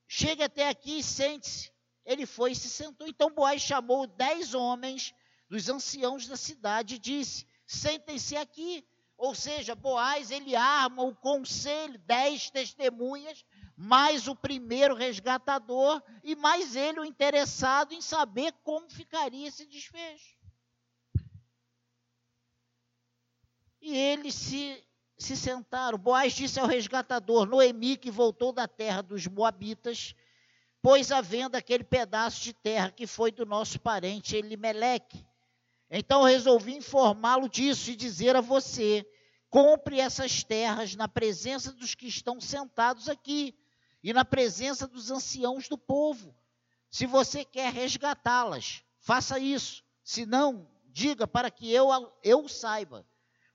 chegue 0.08 0.44
até 0.44 0.70
aqui 0.70 1.00
e 1.00 1.04
sente-se. 1.04 1.72
Ele 2.06 2.26
foi 2.26 2.54
e 2.54 2.56
se 2.56 2.70
sentou. 2.70 3.08
Então 3.08 3.34
Boaz 3.34 3.62
chamou 3.62 4.08
dez 4.08 4.54
homens 4.54 5.14
dos 5.50 5.68
anciãos 5.70 6.28
da 6.28 6.38
cidade 6.38 6.96
e 6.96 7.00
disse: 7.00 7.46
Sentem-se 7.66 8.36
aqui. 8.38 8.88
Ou 9.18 9.34
seja, 9.34 9.74
Boaz 9.74 10.30
ele 10.30 10.56
arma 10.56 11.04
o 11.04 11.16
conselho, 11.16 11.98
dez 12.06 12.52
testemunhas, 12.52 13.44
mais 13.76 14.28
o 14.28 14.36
primeiro 14.36 14.94
resgatador 14.94 16.02
e 16.24 16.36
mais 16.36 16.76
ele 16.76 17.00
o 17.00 17.06
interessado 17.06 17.94
em 17.94 18.02
saber 18.02 18.54
como 18.64 18.90
ficaria 18.92 19.48
esse 19.48 19.66
desfecho. 19.66 20.38
E 23.82 23.96
eles 23.96 24.36
se, 24.36 24.87
se 25.18 25.36
sentaram. 25.36 25.98
Boaz 25.98 26.34
disse 26.34 26.60
ao 26.60 26.68
resgatador, 26.68 27.46
Noemi, 27.46 27.98
que 27.98 28.12
voltou 28.12 28.52
da 28.52 28.68
terra 28.68 29.02
dos 29.02 29.28
Moabitas, 29.28 30.16
pôs 30.82 31.12
à 31.12 31.22
venda 31.22 31.58
aquele 31.58 31.84
pedaço 31.84 32.42
de 32.42 32.54
terra 32.54 32.92
que 32.92 33.08
foi 33.08 33.32
do 33.32 33.46
nosso 33.46 33.80
parente 33.80 34.36
Elimeleque 34.36 35.26
então 35.90 36.24
resolvi 36.24 36.76
informá-lo 36.76 37.48
disso 37.48 37.92
e 37.92 37.96
dizer 37.96 38.36
a 38.36 38.42
você: 38.42 39.06
compre 39.50 40.00
essas 40.00 40.44
terras 40.44 40.96
na 40.96 41.08
presença 41.08 41.72
dos 41.72 41.96
que 41.96 42.08
estão 42.08 42.40
sentados 42.42 43.08
aqui 43.08 43.56
e 44.04 44.14
na 44.14 44.26
presença 44.26 44.88
dos 44.88 45.10
anciãos 45.10 45.68
do 45.68 45.78
povo. 45.78 46.36
Se 46.90 47.06
você 47.06 47.44
quer 47.44 47.72
resgatá-las, 47.72 48.84
faça 49.00 49.40
isso. 49.40 49.84
Se 50.04 50.26
não, 50.26 50.70
diga 50.88 51.28
para 51.28 51.50
que 51.50 51.72
eu, 51.72 51.90
eu 52.24 52.48
saiba. 52.48 53.06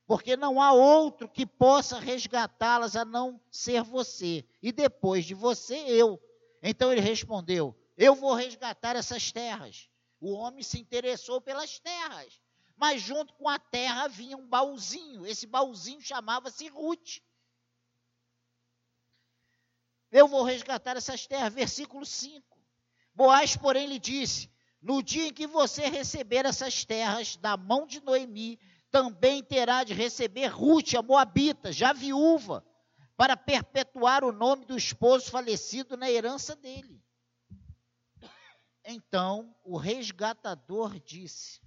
Porque 0.05 0.35
não 0.35 0.61
há 0.61 0.73
outro 0.73 1.29
que 1.29 1.45
possa 1.45 1.97
resgatá-las 1.99 2.95
a 2.95 3.05
não 3.05 3.39
ser 3.49 3.81
você. 3.83 4.45
E 4.61 4.71
depois 4.71 5.25
de 5.25 5.33
você, 5.33 5.75
eu. 5.75 6.21
Então 6.61 6.91
ele 6.91 7.01
respondeu: 7.01 7.75
Eu 7.97 8.13
vou 8.13 8.33
resgatar 8.33 8.95
essas 8.95 9.31
terras. 9.31 9.89
O 10.19 10.31
homem 10.31 10.63
se 10.63 10.79
interessou 10.79 11.41
pelas 11.41 11.79
terras. 11.79 12.41
Mas 12.75 13.01
junto 13.01 13.33
com 13.35 13.47
a 13.47 13.59
terra 13.59 14.07
vinha 14.07 14.35
um 14.35 14.47
baúzinho. 14.47 15.25
Esse 15.25 15.45
baúzinho 15.47 16.01
chamava-se 16.01 16.67
Ruth. 16.67 17.19
Eu 20.11 20.27
vou 20.27 20.43
resgatar 20.43 20.97
essas 20.97 21.25
terras. 21.25 21.53
Versículo 21.53 22.05
5. 22.05 22.45
Boaz, 23.15 23.55
porém, 23.55 23.87
lhe 23.87 23.99
disse: 23.99 24.49
No 24.81 25.01
dia 25.01 25.27
em 25.27 25.33
que 25.33 25.47
você 25.47 25.87
receber 25.87 26.45
essas 26.45 26.83
terras 26.83 27.35
da 27.37 27.55
mão 27.55 27.87
de 27.87 28.01
Noemi, 28.01 28.59
também 28.93 29.41
terá 29.43 29.83
de 29.83 29.91
receber 29.91 30.45
Ruth, 30.45 30.93
a 30.93 31.01
Moabita, 31.01 31.71
já 31.71 31.93
viúva, 31.93 32.63
para 33.17 33.35
perpetuar 33.35 34.23
o 34.23 34.31
nome 34.31 34.65
do 34.65 34.77
esposo 34.77 35.31
falecido 35.31 35.97
na 35.97 36.11
herança 36.11 36.55
dele. 36.55 37.03
Então 38.85 39.55
o 39.63 39.77
resgatador 39.77 40.99
disse: 40.99 41.59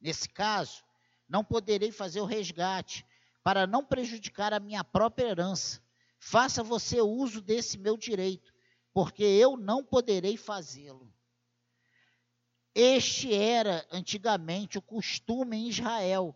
Nesse 0.00 0.28
caso, 0.28 0.82
não 1.28 1.44
poderei 1.44 1.92
fazer 1.92 2.20
o 2.20 2.26
resgate, 2.26 3.06
para 3.44 3.64
não 3.64 3.84
prejudicar 3.84 4.52
a 4.52 4.58
minha 4.58 4.82
própria 4.82 5.28
herança. 5.28 5.80
Faça 6.18 6.64
você 6.64 7.00
uso 7.00 7.40
desse 7.40 7.78
meu 7.78 7.96
direito, 7.96 8.52
porque 8.92 9.22
eu 9.22 9.56
não 9.56 9.84
poderei 9.84 10.36
fazê-lo. 10.36 11.11
Este 12.74 13.34
era 13.34 13.86
antigamente 13.90 14.78
o 14.78 14.82
costume 14.82 15.56
em 15.56 15.68
Israel, 15.68 16.34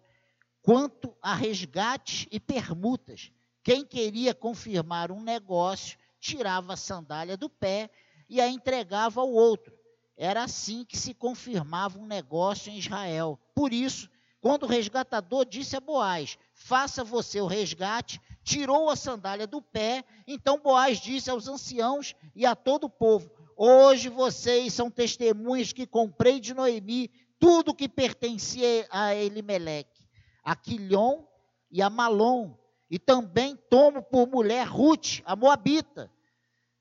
quanto 0.62 1.16
a 1.22 1.34
resgates 1.34 2.26
e 2.30 2.38
permutas. 2.38 3.32
Quem 3.62 3.84
queria 3.84 4.34
confirmar 4.34 5.10
um 5.10 5.22
negócio 5.22 5.98
tirava 6.20 6.74
a 6.74 6.76
sandália 6.76 7.36
do 7.36 7.48
pé 7.48 7.90
e 8.28 8.40
a 8.40 8.48
entregava 8.48 9.20
ao 9.20 9.30
outro. 9.30 9.72
Era 10.16 10.44
assim 10.44 10.84
que 10.84 10.96
se 10.96 11.14
confirmava 11.14 11.98
um 11.98 12.06
negócio 12.06 12.70
em 12.70 12.78
Israel. 12.78 13.38
Por 13.54 13.72
isso, 13.72 14.10
quando 14.40 14.62
o 14.62 14.68
resgatador 14.68 15.44
disse 15.44 15.76
a 15.76 15.80
Boaz: 15.80 16.38
Faça 16.52 17.02
você 17.02 17.40
o 17.40 17.46
resgate, 17.46 18.20
tirou 18.42 18.88
a 18.88 18.96
sandália 18.96 19.46
do 19.46 19.60
pé. 19.60 20.04
Então 20.26 20.60
Boaz 20.60 20.98
disse 20.98 21.30
aos 21.30 21.48
anciãos 21.48 22.14
e 22.34 22.46
a 22.46 22.54
todo 22.54 22.84
o 22.84 22.90
povo: 22.90 23.30
Hoje 23.56 24.08
vocês 24.08 24.74
são 24.74 24.90
testemunhas 24.90 25.72
que 25.72 25.86
comprei 25.86 26.38
de 26.38 26.52
Noemi 26.52 27.10
tudo 27.38 27.74
que 27.74 27.88
pertencia 27.88 28.86
a 28.90 29.14
Elimeleque, 29.14 30.04
a 30.44 30.54
Quilhom 30.54 31.26
e 31.70 31.80
a 31.82 31.90
Malom, 31.90 32.54
e 32.90 32.98
também 32.98 33.56
tomo 33.68 34.02
por 34.02 34.28
mulher 34.28 34.66
Ruth, 34.66 35.20
a 35.24 35.34
Moabita 35.34 36.10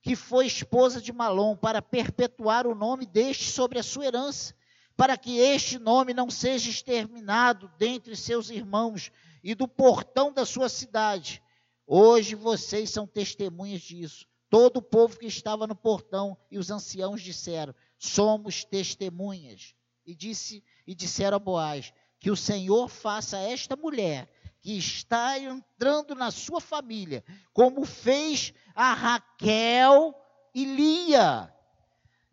que 0.06 0.16
foi 0.16 0.46
esposa 0.46 1.02
de 1.02 1.12
Malom, 1.12 1.56
para 1.58 1.82
perpetuar 1.82 2.68
o 2.68 2.76
nome 2.76 3.08
deste 3.08 3.46
sobre 3.46 3.80
a 3.80 3.84
sua 3.84 4.06
herança, 4.06 4.54
para 4.96 5.18
que 5.18 5.40
este 5.40 5.80
nome 5.80 6.14
não 6.14 6.30
seja 6.30 6.70
exterminado 6.70 7.72
dentre 7.80 8.16
seus 8.16 8.52
irmãos 8.52 9.12
e 9.44 9.56
do 9.56 9.68
portão 9.68 10.32
da 10.32 10.46
sua 10.46 10.70
cidade. 10.70 11.42
Hoje 11.88 12.36
vocês 12.36 12.92
são 12.92 13.08
testemunhas 13.08 13.82
disso. 13.82 14.28
Todo 14.56 14.78
o 14.78 14.82
povo 14.82 15.20
que 15.20 15.26
estava 15.26 15.68
no 15.68 15.76
portão 15.76 16.38
e 16.50 16.58
os 16.58 16.72
anciãos 16.72 17.22
disseram: 17.22 17.76
Somos 18.00 18.64
testemunhas. 18.64 19.76
E 20.06 20.16
disse 20.16 20.64
e 20.88 20.96
disseram 20.96 21.36
a 21.36 21.40
Boaz: 21.40 21.92
Que 22.22 22.32
o 22.32 22.38
Senhor 22.38 22.88
faça 22.88 23.38
esta 23.38 23.76
mulher 23.76 24.32
que 24.62 24.78
está 24.78 25.38
entrando 25.38 26.16
na 26.16 26.32
sua 26.32 26.62
família, 26.62 27.22
como 27.52 27.84
fez 27.84 28.54
a 28.74 28.94
Raquel 28.94 30.16
e 30.54 30.64
Lia, 30.64 31.54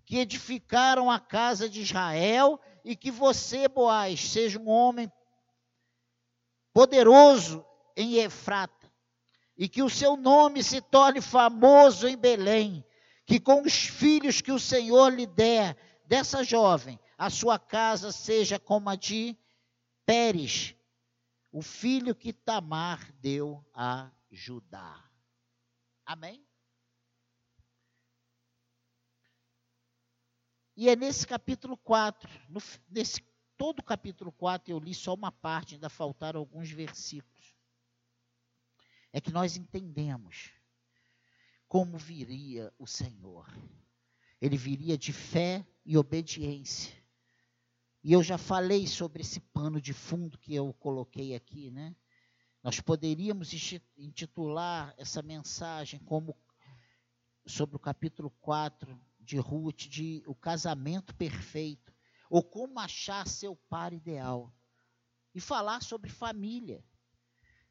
que 0.07 0.19
edificaram 0.19 1.11
a 1.11 1.19
casa 1.19 1.69
de 1.69 1.83
Israel, 1.83 2.61
e 2.85 2.95
que 2.95 3.11
você, 3.11 3.67
Boaz, 3.67 4.31
seja 4.31 4.61
um 4.61 4.69
homem 4.69 5.11
poderoso 6.73 7.67
em 7.97 8.19
Efrata, 8.19 8.82
e 9.63 9.69
que 9.69 9.81
o 9.81 9.89
seu 9.89 10.17
nome 10.17 10.61
se 10.61 10.81
torne 10.81 11.21
famoso 11.21 12.09
em 12.09 12.17
Belém, 12.17 12.85
que 13.25 13.39
com 13.39 13.63
os 13.63 13.87
filhos 13.87 14.41
que 14.41 14.51
o 14.51 14.59
Senhor 14.59 15.15
lhe 15.15 15.25
der 15.25 15.77
dessa 16.05 16.43
jovem, 16.43 16.99
a 17.17 17.31
sua 17.31 17.61
casa 17.61 18.11
seja 18.11 18.59
como 18.59 18.91
a 18.91 18.97
de 18.97 19.39
Pérez, 20.05 20.75
o 21.53 21.63
filho 21.63 22.13
que 22.13 22.33
Tamar 22.33 23.13
deu 23.21 23.65
a 23.73 24.11
Judá. 24.33 25.09
Amém? 26.05 26.45
E 30.77 30.89
é 30.89 30.97
nesse 30.97 31.25
capítulo 31.25 31.77
4, 31.77 32.29
no, 32.49 32.61
nesse 32.89 33.25
todo 33.57 33.79
o 33.79 33.85
capítulo 33.85 34.33
4 34.33 34.73
eu 34.73 34.81
li 34.81 34.93
só 34.93 35.15
uma 35.15 35.31
parte, 35.31 35.75
ainda 35.77 35.89
faltaram 35.89 36.41
alguns 36.41 36.69
versículos. 36.69 37.62
É 39.13 39.21
que 39.21 39.33
nós 39.33 39.57
entendemos 39.57 40.53
como 41.69 41.99
viria 41.99 42.73
o 42.79 42.87
Senhor. 42.87 43.47
Ele 44.41 44.57
viria 44.57 44.97
de 44.97 45.13
fé 45.13 45.67
e 45.85 45.97
obediência. 45.97 46.93
E 48.03 48.13
eu 48.13 48.23
já 48.23 48.37
falei 48.37 48.87
sobre 48.87 49.23
esse 49.23 49.41
pano 49.41 49.81
de 49.81 49.93
fundo 49.93 50.39
que 50.39 50.55
eu 50.55 50.73
coloquei 50.75 51.35
aqui, 51.35 51.71
né? 51.71 51.95
Nós 52.63 52.81
poderíamos 52.81 53.53
intitular 53.97 54.95
essa 54.97 55.23
mensagem 55.23 56.01
como 56.01 56.37
sobre 57.47 57.77
o 57.77 57.81
capítulo 57.81 58.31
4 58.41 59.01
de 59.19 59.37
Ruth, 59.39 59.89
de 59.89 60.23
o 60.27 60.35
casamento 60.35 61.15
perfeito, 61.15 61.93
ou 62.29 62.43
como 62.43 62.79
achar 62.81 63.27
seu 63.27 63.57
par 63.57 63.93
ideal, 63.93 64.55
e 65.35 65.41
falar 65.41 65.83
sobre 65.83 66.11
família. 66.11 66.85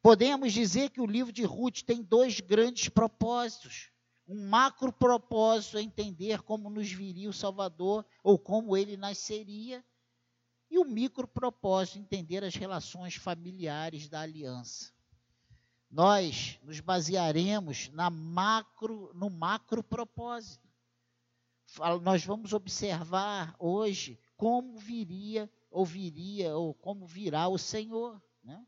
Podemos 0.01 0.51
dizer 0.51 0.89
que 0.89 0.99
o 0.99 1.05
livro 1.05 1.31
de 1.31 1.43
Ruth 1.43 1.83
tem 1.83 2.01
dois 2.01 2.39
grandes 2.39 2.89
propósitos. 2.89 3.91
Um 4.27 4.47
macro 4.47 4.91
propósito 4.91 5.77
é 5.77 5.81
entender 5.81 6.41
como 6.41 6.69
nos 6.69 6.91
viria 6.91 7.29
o 7.29 7.33
Salvador 7.33 8.05
ou 8.23 8.39
como 8.39 8.75
ele 8.75 8.97
nasceria, 8.97 9.83
e 10.69 10.79
o 10.79 10.85
micro 10.85 11.27
propósito 11.27 11.99
entender 11.99 12.43
as 12.43 12.55
relações 12.55 13.15
familiares 13.15 14.07
da 14.07 14.21
aliança. 14.21 14.93
Nós 15.89 16.57
nos 16.63 16.79
basearemos 16.79 17.89
na 17.89 18.09
macro, 18.09 19.11
no 19.13 19.29
macro 19.29 19.83
propósito. 19.83 20.65
Nós 22.01 22.23
vamos 22.23 22.53
observar 22.53 23.53
hoje 23.59 24.17
como 24.37 24.77
viria 24.77 25.51
ou 25.69 25.85
viria 25.85 26.55
ou 26.55 26.73
como 26.73 27.05
virá 27.05 27.49
o 27.49 27.57
Senhor, 27.57 28.21
né? 28.41 28.65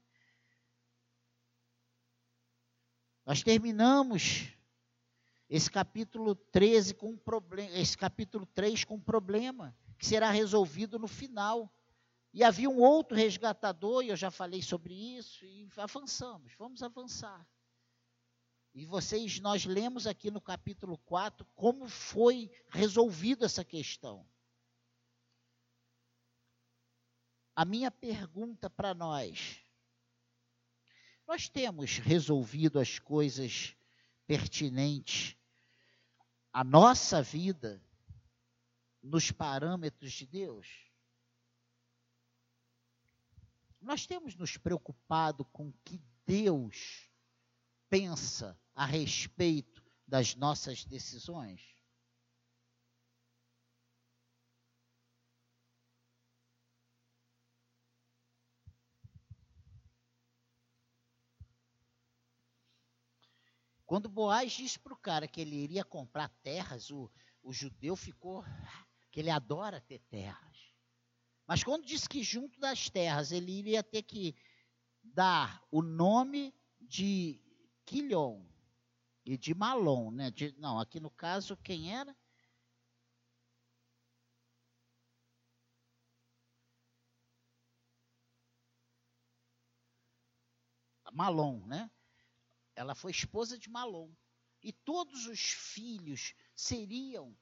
Nós 3.25 3.41
terminamos 3.41 4.53
esse 5.49 5.69
capítulo 5.69 6.35
13 6.35 6.95
com 6.95 7.11
um 7.11 7.17
problema, 7.17 7.77
esse 7.77 7.97
capítulo 7.97 8.45
3 8.47 8.83
com 8.83 8.95
um 8.95 9.01
problema 9.01 9.75
que 9.97 10.05
será 10.05 10.29
resolvido 10.29 10.99
no 10.99 11.07
final. 11.07 11.73
E 12.33 12.43
havia 12.43 12.69
um 12.69 12.79
outro 12.79 13.15
resgatador, 13.15 14.03
e 14.03 14.09
eu 14.09 14.15
já 14.15 14.31
falei 14.31 14.61
sobre 14.61 14.93
isso, 14.93 15.45
e 15.45 15.69
avançamos, 15.77 16.53
vamos 16.57 16.81
avançar. 16.81 17.47
E 18.73 18.87
vocês, 18.87 19.39
nós 19.39 19.65
lemos 19.65 20.07
aqui 20.07 20.31
no 20.31 20.41
capítulo 20.41 20.97
4 20.97 21.45
como 21.53 21.87
foi 21.87 22.49
resolvida 22.69 23.45
essa 23.45 23.63
questão. 23.63 24.27
A 27.55 27.63
minha 27.63 27.91
pergunta 27.91 28.67
para 28.67 28.95
nós: 28.95 29.62
nós 31.27 31.47
temos 31.49 31.97
resolvido 31.97 32.79
as 32.79 32.99
coisas 32.99 33.75
pertinentes 34.27 35.35
à 36.51 36.63
nossa 36.63 37.21
vida 37.21 37.81
nos 39.01 39.31
parâmetros 39.31 40.11
de 40.13 40.25
Deus? 40.25 40.67
Nós 43.81 44.05
temos 44.05 44.35
nos 44.35 44.55
preocupado 44.55 45.43
com 45.45 45.69
o 45.69 45.73
que 45.83 46.01
Deus 46.25 47.09
pensa 47.89 48.57
a 48.73 48.85
respeito 48.85 49.83
das 50.07 50.35
nossas 50.35 50.85
decisões? 50.85 51.72
Quando 63.93 64.09
Boaz 64.09 64.53
disse 64.53 64.79
para 64.79 64.91
o 64.95 64.97
cara 64.97 65.27
que 65.27 65.39
ele 65.39 65.55
iria 65.55 65.85
comprar 65.85 66.27
terras, 66.41 66.89
o, 66.89 67.11
o 67.43 67.53
judeu 67.53 67.95
ficou 67.95 68.43
que 69.11 69.19
ele 69.19 69.29
adora 69.29 69.79
ter 69.81 69.99
terras. 70.09 70.73
Mas 71.45 71.63
quando 71.63 71.85
disse 71.85 72.09
que 72.09 72.23
junto 72.23 72.59
das 72.59 72.89
terras 72.89 73.31
ele 73.31 73.51
iria 73.51 73.83
ter 73.83 74.01
que 74.01 74.35
dar 75.03 75.63
o 75.69 75.83
nome 75.83 76.55
de 76.81 77.39
Quilhon 77.85 78.43
e 79.23 79.37
de 79.37 79.53
Malon, 79.53 80.09
né? 80.09 80.31
De, 80.31 80.55
não, 80.57 80.79
aqui 80.79 80.99
no 80.99 81.11
caso 81.11 81.55
quem 81.57 81.95
era? 81.95 82.17
Malon, 91.11 91.63
né? 91.67 91.91
Ela 92.75 92.95
foi 92.95 93.11
esposa 93.11 93.57
de 93.57 93.69
Malon. 93.69 94.09
E 94.61 94.71
todos 94.71 95.27
os 95.27 95.39
filhos 95.39 96.33
seriam 96.55 97.35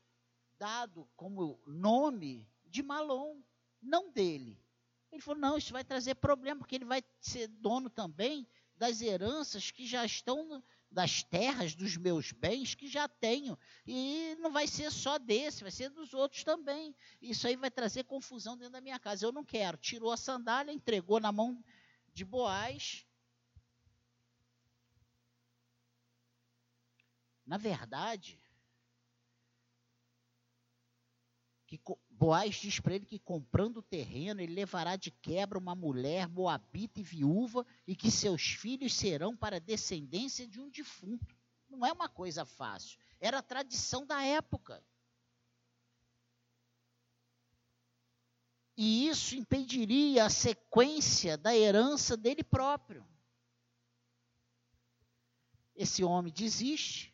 dado 0.58 1.10
como 1.16 1.62
nome 1.66 2.50
de 2.66 2.82
Malon 2.82 3.42
não 3.82 4.12
dele. 4.12 4.60
Ele 5.12 5.22
falou: 5.22 5.40
não, 5.40 5.58
isso 5.58 5.74
vai 5.74 5.84
trazer 5.84 6.16
problema, 6.16 6.60
porque 6.60 6.76
ele 6.76 6.86
vai 6.86 7.04
ser 7.20 7.48
dono 7.48 7.90
também 7.90 8.48
das 8.76 9.02
heranças 9.02 9.70
que 9.70 9.86
já 9.86 10.04
estão, 10.04 10.64
das 10.90 11.22
terras, 11.22 11.76
dos 11.76 11.98
meus 11.98 12.32
bens 12.32 12.74
que 12.74 12.88
já 12.88 13.08
tenho. 13.08 13.58
E 13.86 14.36
não 14.40 14.52
vai 14.52 14.68
ser 14.68 14.92
só 14.92 15.20
desse, 15.20 15.62
vai 15.62 15.72
ser 15.72 15.90
dos 15.90 16.14
outros 16.14 16.44
também. 16.44 16.96
Isso 17.22 17.48
aí 17.48 17.56
vai 17.56 17.70
trazer 17.70 18.06
confusão 18.06 18.58
dentro 18.58 18.74
da 18.74 18.82
minha 18.82 19.00
casa. 19.00 19.26
Eu 19.26 19.32
não 19.32 19.44
quero. 19.44 19.78
Tirou 19.78 20.12
a 20.12 20.18
sandália, 20.18 20.72
entregou 20.72 21.20
na 21.20 21.32
mão 21.32 21.64
de 22.14 22.26
Boaz. 22.26 23.06
Na 27.52 27.58
verdade, 27.58 28.42
que 31.68 31.78
Boaz 32.10 32.56
diz 32.56 32.80
para 32.80 32.96
ele 32.96 33.06
que 33.06 33.20
comprando 33.20 33.80
o 33.80 33.84
terreno, 33.84 34.40
ele 34.40 34.54
levará 34.54 34.96
de 34.96 35.12
quebra 35.12 35.60
uma 35.60 35.76
mulher 35.76 36.30
moabita 36.30 37.02
e 37.02 37.04
viúva, 37.04 37.68
e 37.86 37.94
que 37.94 38.10
seus 38.10 38.42
filhos 38.54 38.94
serão 38.94 39.36
para 39.36 39.58
a 39.58 39.60
descendência 39.60 40.48
de 40.48 40.62
um 40.62 40.70
defunto. 40.70 41.38
Não 41.68 41.86
é 41.86 41.92
uma 41.92 42.08
coisa 42.08 42.46
fácil. 42.46 42.98
Era 43.20 43.40
a 43.40 43.44
tradição 43.44 44.06
da 44.06 44.24
época. 44.24 44.82
E 48.78 49.10
isso 49.10 49.36
impediria 49.36 50.24
a 50.24 50.30
sequência 50.30 51.38
da 51.38 51.54
herança 51.54 52.16
dele 52.16 52.46
próprio. 52.46 53.06
Esse 55.76 56.02
homem 56.02 56.32
desiste. 56.32 57.11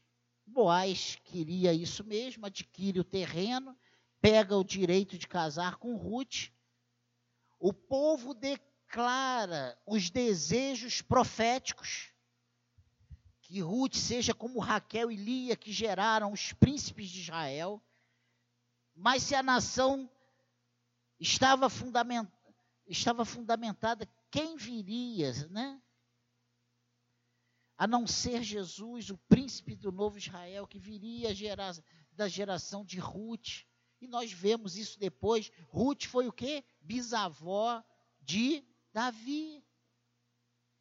Boaz 0.57 1.17
queria 1.23 1.71
isso 1.71 2.03
mesmo, 2.03 2.45
adquire 2.45 2.99
o 2.99 3.03
terreno 3.03 3.77
pega 4.21 4.57
o 4.57 4.63
direito 4.63 5.17
de 5.17 5.27
casar 5.27 5.77
com 5.77 5.95
Ruth. 5.95 6.51
O 7.59 7.73
povo 7.73 8.33
declara 8.33 9.79
os 9.85 10.09
desejos 10.09 11.01
proféticos. 11.01 12.11
Que 13.41 13.61
Ruth 13.61 13.95
seja 13.95 14.33
como 14.33 14.59
Raquel 14.59 15.09
e 15.09 15.15
Lia, 15.15 15.55
que 15.55 15.71
geraram 15.71 16.33
os 16.33 16.51
príncipes 16.53 17.09
de 17.09 17.21
Israel. 17.21 17.81
Mas 18.93 19.23
se 19.23 19.35
a 19.35 19.41
nação 19.41 20.09
estava, 21.19 21.67
estava 22.85 23.23
fundamentada, 23.23 24.09
quem 24.29 24.57
viria, 24.57 25.31
né? 25.49 25.81
A 27.77 27.85
não 27.85 28.07
ser 28.07 28.41
Jesus, 28.41 29.09
o 29.09 29.17
príncipe 29.29 29.75
do 29.75 29.91
novo 29.91 30.17
Israel, 30.17 30.65
que 30.65 30.79
viria 30.79 31.29
da 32.11 32.27
geração 32.27 32.83
de 32.83 32.99
Ruth. 32.99 33.65
E 34.01 34.07
nós 34.07 34.31
vemos 34.31 34.75
isso 34.75 34.99
depois. 34.99 35.51
Ruth 35.69 36.05
foi 36.05 36.27
o 36.27 36.33
quê? 36.33 36.63
Bisavó 36.81 37.83
de 38.21 38.63
Davi. 38.91 39.63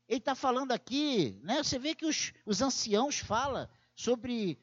Ele 0.08 0.18
está 0.18 0.34
falando 0.34 0.72
aqui, 0.72 1.38
né? 1.42 1.62
Você 1.62 1.78
vê 1.78 1.94
que 1.94 2.06
os, 2.06 2.32
os 2.46 2.62
anciãos 2.62 3.18
falam 3.18 3.68
sobre 3.94 4.58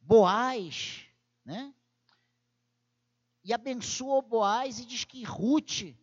Boaz, 0.00 1.06
né? 1.44 1.74
E 3.44 3.52
abençoa 3.52 4.22
Boaz 4.22 4.78
e 4.78 4.84
diz 4.84 5.04
que 5.04 5.24
Ruth 5.24 5.96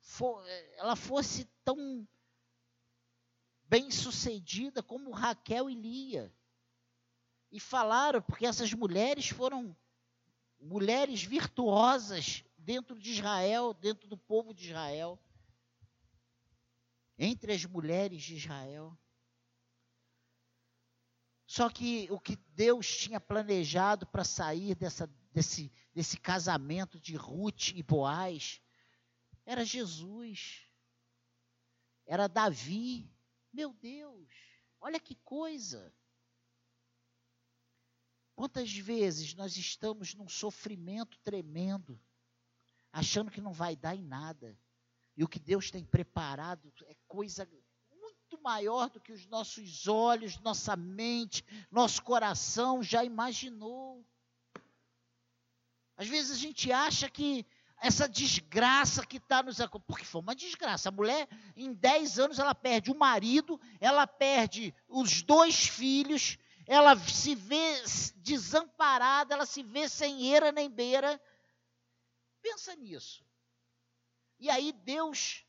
for, 0.00 0.44
ela 0.76 0.94
fosse 0.94 1.46
tão 1.64 2.06
bem 3.70 3.88
sucedida 3.88 4.82
como 4.82 5.12
Raquel 5.12 5.70
e 5.70 5.74
Lia. 5.74 6.34
e 7.52 7.60
falaram, 7.60 8.20
porque 8.20 8.46
essas 8.46 8.72
mulheres 8.72 9.28
foram 9.28 9.76
mulheres 10.60 11.22
virtuosas 11.22 12.44
dentro 12.58 12.98
de 12.98 13.10
Israel, 13.12 13.72
dentro 13.74 14.08
do 14.08 14.16
povo 14.16 14.52
de 14.52 14.68
Israel, 14.68 15.18
entre 17.16 17.52
as 17.52 17.64
mulheres 17.64 18.22
de 18.22 18.36
Israel. 18.36 18.96
Só 21.46 21.68
que 21.68 22.08
o 22.10 22.20
que 22.20 22.36
Deus 22.54 22.86
tinha 22.96 23.20
planejado 23.20 24.06
para 24.06 24.22
sair 24.22 24.76
dessa, 24.76 25.08
desse, 25.32 25.72
desse 25.92 26.18
casamento 26.18 26.98
de 27.00 27.16
Ruth 27.16 27.68
e 27.74 27.82
Boaz 27.82 28.60
era 29.44 29.64
Jesus, 29.64 30.68
era 32.06 32.28
Davi. 32.28 33.10
Meu 33.52 33.72
Deus, 33.72 34.28
olha 34.80 35.00
que 35.00 35.14
coisa. 35.16 35.92
Quantas 38.34 38.72
vezes 38.72 39.34
nós 39.34 39.56
estamos 39.56 40.14
num 40.14 40.28
sofrimento 40.28 41.18
tremendo, 41.18 42.00
achando 42.92 43.30
que 43.30 43.40
não 43.40 43.52
vai 43.52 43.76
dar 43.76 43.94
em 43.94 44.02
nada, 44.02 44.58
e 45.16 45.24
o 45.24 45.28
que 45.28 45.38
Deus 45.38 45.70
tem 45.70 45.84
preparado 45.84 46.72
é 46.86 46.94
coisa 47.06 47.46
muito 47.90 48.40
maior 48.42 48.88
do 48.88 49.00
que 49.00 49.12
os 49.12 49.26
nossos 49.26 49.86
olhos, 49.88 50.38
nossa 50.38 50.76
mente, 50.76 51.44
nosso 51.70 52.02
coração 52.02 52.82
já 52.82 53.04
imaginou. 53.04 54.06
Às 55.96 56.08
vezes 56.08 56.30
a 56.30 56.36
gente 56.36 56.72
acha 56.72 57.10
que 57.10 57.44
essa 57.80 58.06
desgraça 58.08 59.06
que 59.06 59.16
está 59.16 59.42
nos 59.42 59.56
porque 59.86 60.04
foi 60.04 60.20
uma 60.20 60.34
desgraça. 60.34 60.90
A 60.90 60.92
mulher, 60.92 61.26
em 61.56 61.72
10 61.72 62.18
anos, 62.18 62.38
ela 62.38 62.54
perde 62.54 62.90
o 62.90 62.98
marido, 62.98 63.58
ela 63.80 64.06
perde 64.06 64.74
os 64.86 65.22
dois 65.22 65.66
filhos, 65.66 66.36
ela 66.66 66.96
se 66.98 67.34
vê 67.34 67.82
desamparada, 68.16 69.34
ela 69.34 69.46
se 69.46 69.62
vê 69.62 69.88
sem 69.88 70.26
eira 70.26 70.52
nem 70.52 70.68
beira. 70.68 71.20
Pensa 72.42 72.76
nisso. 72.76 73.24
E 74.38 74.50
aí 74.50 74.72
Deus 74.72 75.44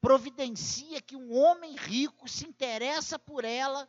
providencia 0.00 1.02
que 1.02 1.16
um 1.16 1.36
homem 1.36 1.74
rico 1.76 2.28
se 2.28 2.46
interessa 2.46 3.18
por 3.18 3.44
ela, 3.44 3.88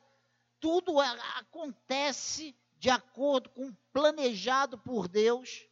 tudo 0.60 1.00
acontece 1.00 2.56
de 2.78 2.90
acordo 2.90 3.50
com 3.52 3.68
o 3.68 3.78
planejado 3.94 4.78
por 4.78 5.08
Deus. 5.08 5.68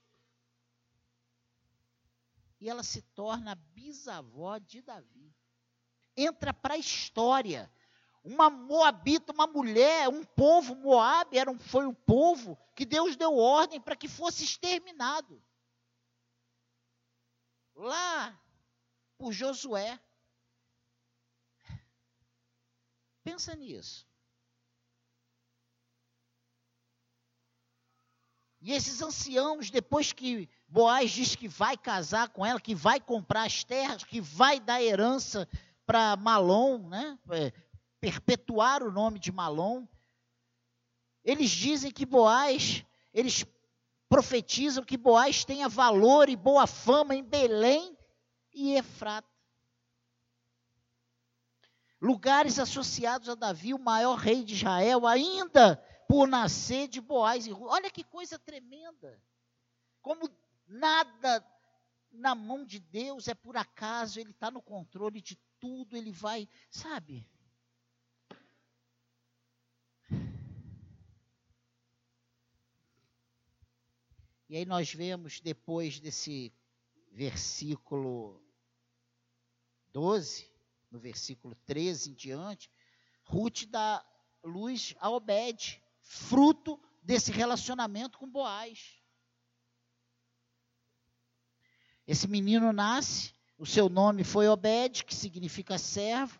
E 2.60 2.70
ela 2.70 2.84
se 2.84 3.02
torna 3.02 3.56
bisavó 3.56 4.58
de 4.58 4.82
Davi. 4.82 5.34
Entra 6.16 6.54
para 6.54 6.74
a 6.74 6.78
história 6.78 7.72
uma 8.24 8.50
moabita, 8.50 9.32
uma 9.32 9.48
mulher, 9.48 10.10
um 10.10 10.24
povo, 10.24 10.76
Moab 10.76 11.38
era 11.38 11.50
um, 11.50 11.58
foi 11.58 11.86
um 11.86 11.94
povo 11.94 12.58
que 12.76 12.86
Deus 12.86 13.16
deu 13.16 13.36
ordem 13.36 13.80
para 13.80 13.96
que 13.96 14.08
fosse 14.08 14.44
exterminado. 14.44 15.42
Lá 17.76 18.38
por 19.18 19.32
Josué. 19.32 20.00
Pensa 23.24 23.56
nisso. 23.56 24.08
E 28.62 28.74
esses 28.74 29.02
anciãos, 29.02 29.70
depois 29.72 30.12
que 30.12 30.50
Boaz 30.70 31.10
diz 31.10 31.36
que 31.36 31.48
vai 31.48 31.76
casar 31.76 32.30
com 32.30 32.46
ela, 32.46 32.62
que 32.62 32.76
vai 32.76 33.00
comprar 33.00 33.44
as 33.44 33.64
terras, 33.64 34.04
que 34.04 34.22
vai 34.22 34.60
dar 34.60 34.82
herança 34.82 35.48
para 35.86 36.16
Malom, 36.16 36.88
né? 36.88 37.18
É, 37.32 37.52
perpetuar 38.00 38.84
o 38.84 38.92
nome 38.92 39.18
de 39.18 39.32
Malom. 39.32 39.88
Eles 41.24 41.50
dizem 41.50 41.92
que 41.92 42.06
Boaz, 42.06 42.86
eles 43.12 43.44
profetizam 44.08 44.84
que 44.84 44.96
Boaz 44.96 45.44
tenha 45.44 45.68
valor 45.68 46.30
e 46.30 46.36
boa 46.36 46.68
fama 46.68 47.16
em 47.16 47.24
Belém 47.24 47.98
e 48.54 48.76
Efrata. 48.76 49.28
Lugares 52.00 52.60
associados 52.60 53.28
a 53.28 53.36
Davi, 53.36 53.74
o 53.74 53.80
maior 53.80 54.16
rei 54.16 54.44
de 54.44 54.54
Israel, 54.54 55.06
ainda 55.06 55.76
por 56.08 56.28
nascer 56.28 56.88
de 56.88 57.02
Boaz 57.02 57.46
e. 57.48 57.54
Olha 57.54 57.90
que 57.90 58.04
coisa 58.04 58.38
tremenda. 58.40 59.22
Como 60.02 60.30
nada 60.70 61.46
na 62.12 62.34
mão 62.34 62.66
de 62.66 62.80
Deus 62.80 63.28
é 63.28 63.34
por 63.34 63.58
acaso, 63.58 64.20
Ele 64.20 64.32
está 64.32 64.50
no 64.50 64.62
controle 64.62 65.22
de 65.22 65.36
tudo, 65.60 65.98
Ele 65.98 66.12
vai, 66.12 66.48
sabe? 66.70 67.28
E 74.48 74.58
aí 74.58 74.66
nós 74.66 74.92
vemos 74.92 75.40
depois 75.40 76.00
desse 76.00 76.52
versículo 77.12 78.42
12, 79.94 80.52
no 80.90 81.00
versículo 81.00 81.56
13 81.66 82.12
em 82.12 82.14
diante, 82.16 82.72
Ruth 83.24 83.66
dá 83.68 84.04
luz 84.44 84.96
a 85.00 85.10
Obed, 85.12 85.84
fruto 86.02 86.80
desse 87.04 87.32
relacionamento 87.32 88.18
com 88.18 88.28
Boaz. 88.28 88.99
Esse 92.10 92.28
menino 92.28 92.74
nasce, 92.74 93.36
o 93.56 93.68
seu 93.68 93.88
nome 93.88 94.24
foi 94.24 94.48
Obed, 94.48 95.06
que 95.06 95.14
significa 95.14 95.78
servo, 95.78 96.40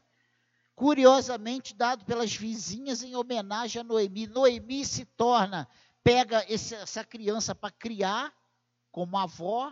curiosamente 0.74 1.76
dado 1.76 2.04
pelas 2.06 2.34
vizinhas 2.34 3.04
em 3.04 3.16
homenagem 3.16 3.82
a 3.82 3.84
Noemi. 3.84 4.26
Noemi 4.26 4.84
se 4.84 5.06
torna 5.06 5.70
pega 6.04 6.44
esse, 6.52 6.74
essa 6.74 7.04
criança 7.04 7.54
para 7.54 7.70
criar 7.70 8.34
como 8.92 9.16
avó, 9.16 9.72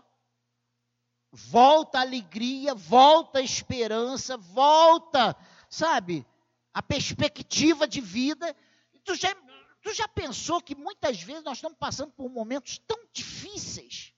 volta 1.31 1.97
a 1.97 2.01
alegria, 2.01 2.75
volta 2.75 3.39
a 3.39 3.41
esperança, 3.41 4.37
volta, 4.37 5.35
sabe, 5.67 6.23
a 6.71 6.83
perspectiva 6.83 7.87
de 7.87 8.01
vida. 8.01 8.55
Tu 9.03 9.15
já, 9.15 9.33
tu 9.81 9.91
já 9.95 10.07
pensou 10.07 10.61
que 10.61 10.75
muitas 10.75 11.19
vezes 11.23 11.43
nós 11.43 11.57
estamos 11.57 11.79
passando 11.79 12.11
por 12.11 12.29
momentos 12.29 12.77
tão 12.85 12.99
difíceis, 13.11 14.13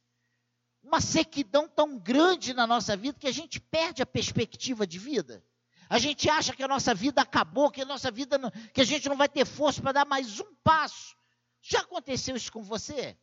uma 0.90 1.00
sequidão 1.00 1.70
tão 1.70 1.98
grande 1.98 2.54
na 2.54 2.66
nossa 2.66 2.98
vida 2.98 3.18
que 3.18 3.28
a 3.28 3.32
gente 3.32 3.60
perde 3.60 4.02
a 4.02 4.06
perspectiva 4.06 4.86
de 4.88 4.98
vida? 4.98 5.46
A 5.88 6.00
gente 6.00 6.30
acha 6.30 6.56
que 6.56 6.64
a 6.64 6.68
nossa 6.68 6.94
vida 6.94 7.22
acabou, 7.22 7.72
que 7.72 7.82
a 7.82 7.86
nossa 7.86 8.12
vida 8.12 8.38
não, 8.38 8.52
que 8.74 8.82
a 8.82 8.84
gente 8.84 9.08
não 9.08 9.16
vai 9.16 9.30
ter 9.30 9.46
força 9.46 9.82
para 9.82 9.92
dar 9.92 10.06
mais 10.06 10.40
um 10.40 10.56
passo. 10.64 11.16
Já 11.62 11.82
aconteceu 11.82 12.36
isso 12.36 12.52
com 12.52 12.64
você? 12.64 13.18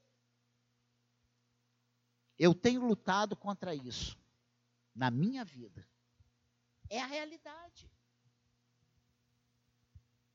Eu 2.38 2.55
tenho 2.55 2.85
lutado 2.85 3.37
contra 3.37 3.74
isso 3.74 4.16
na 4.94 5.11
minha 5.11 5.44
vida. 5.44 5.87
É 6.88 7.00
a 7.00 7.07
realidade. 7.07 7.90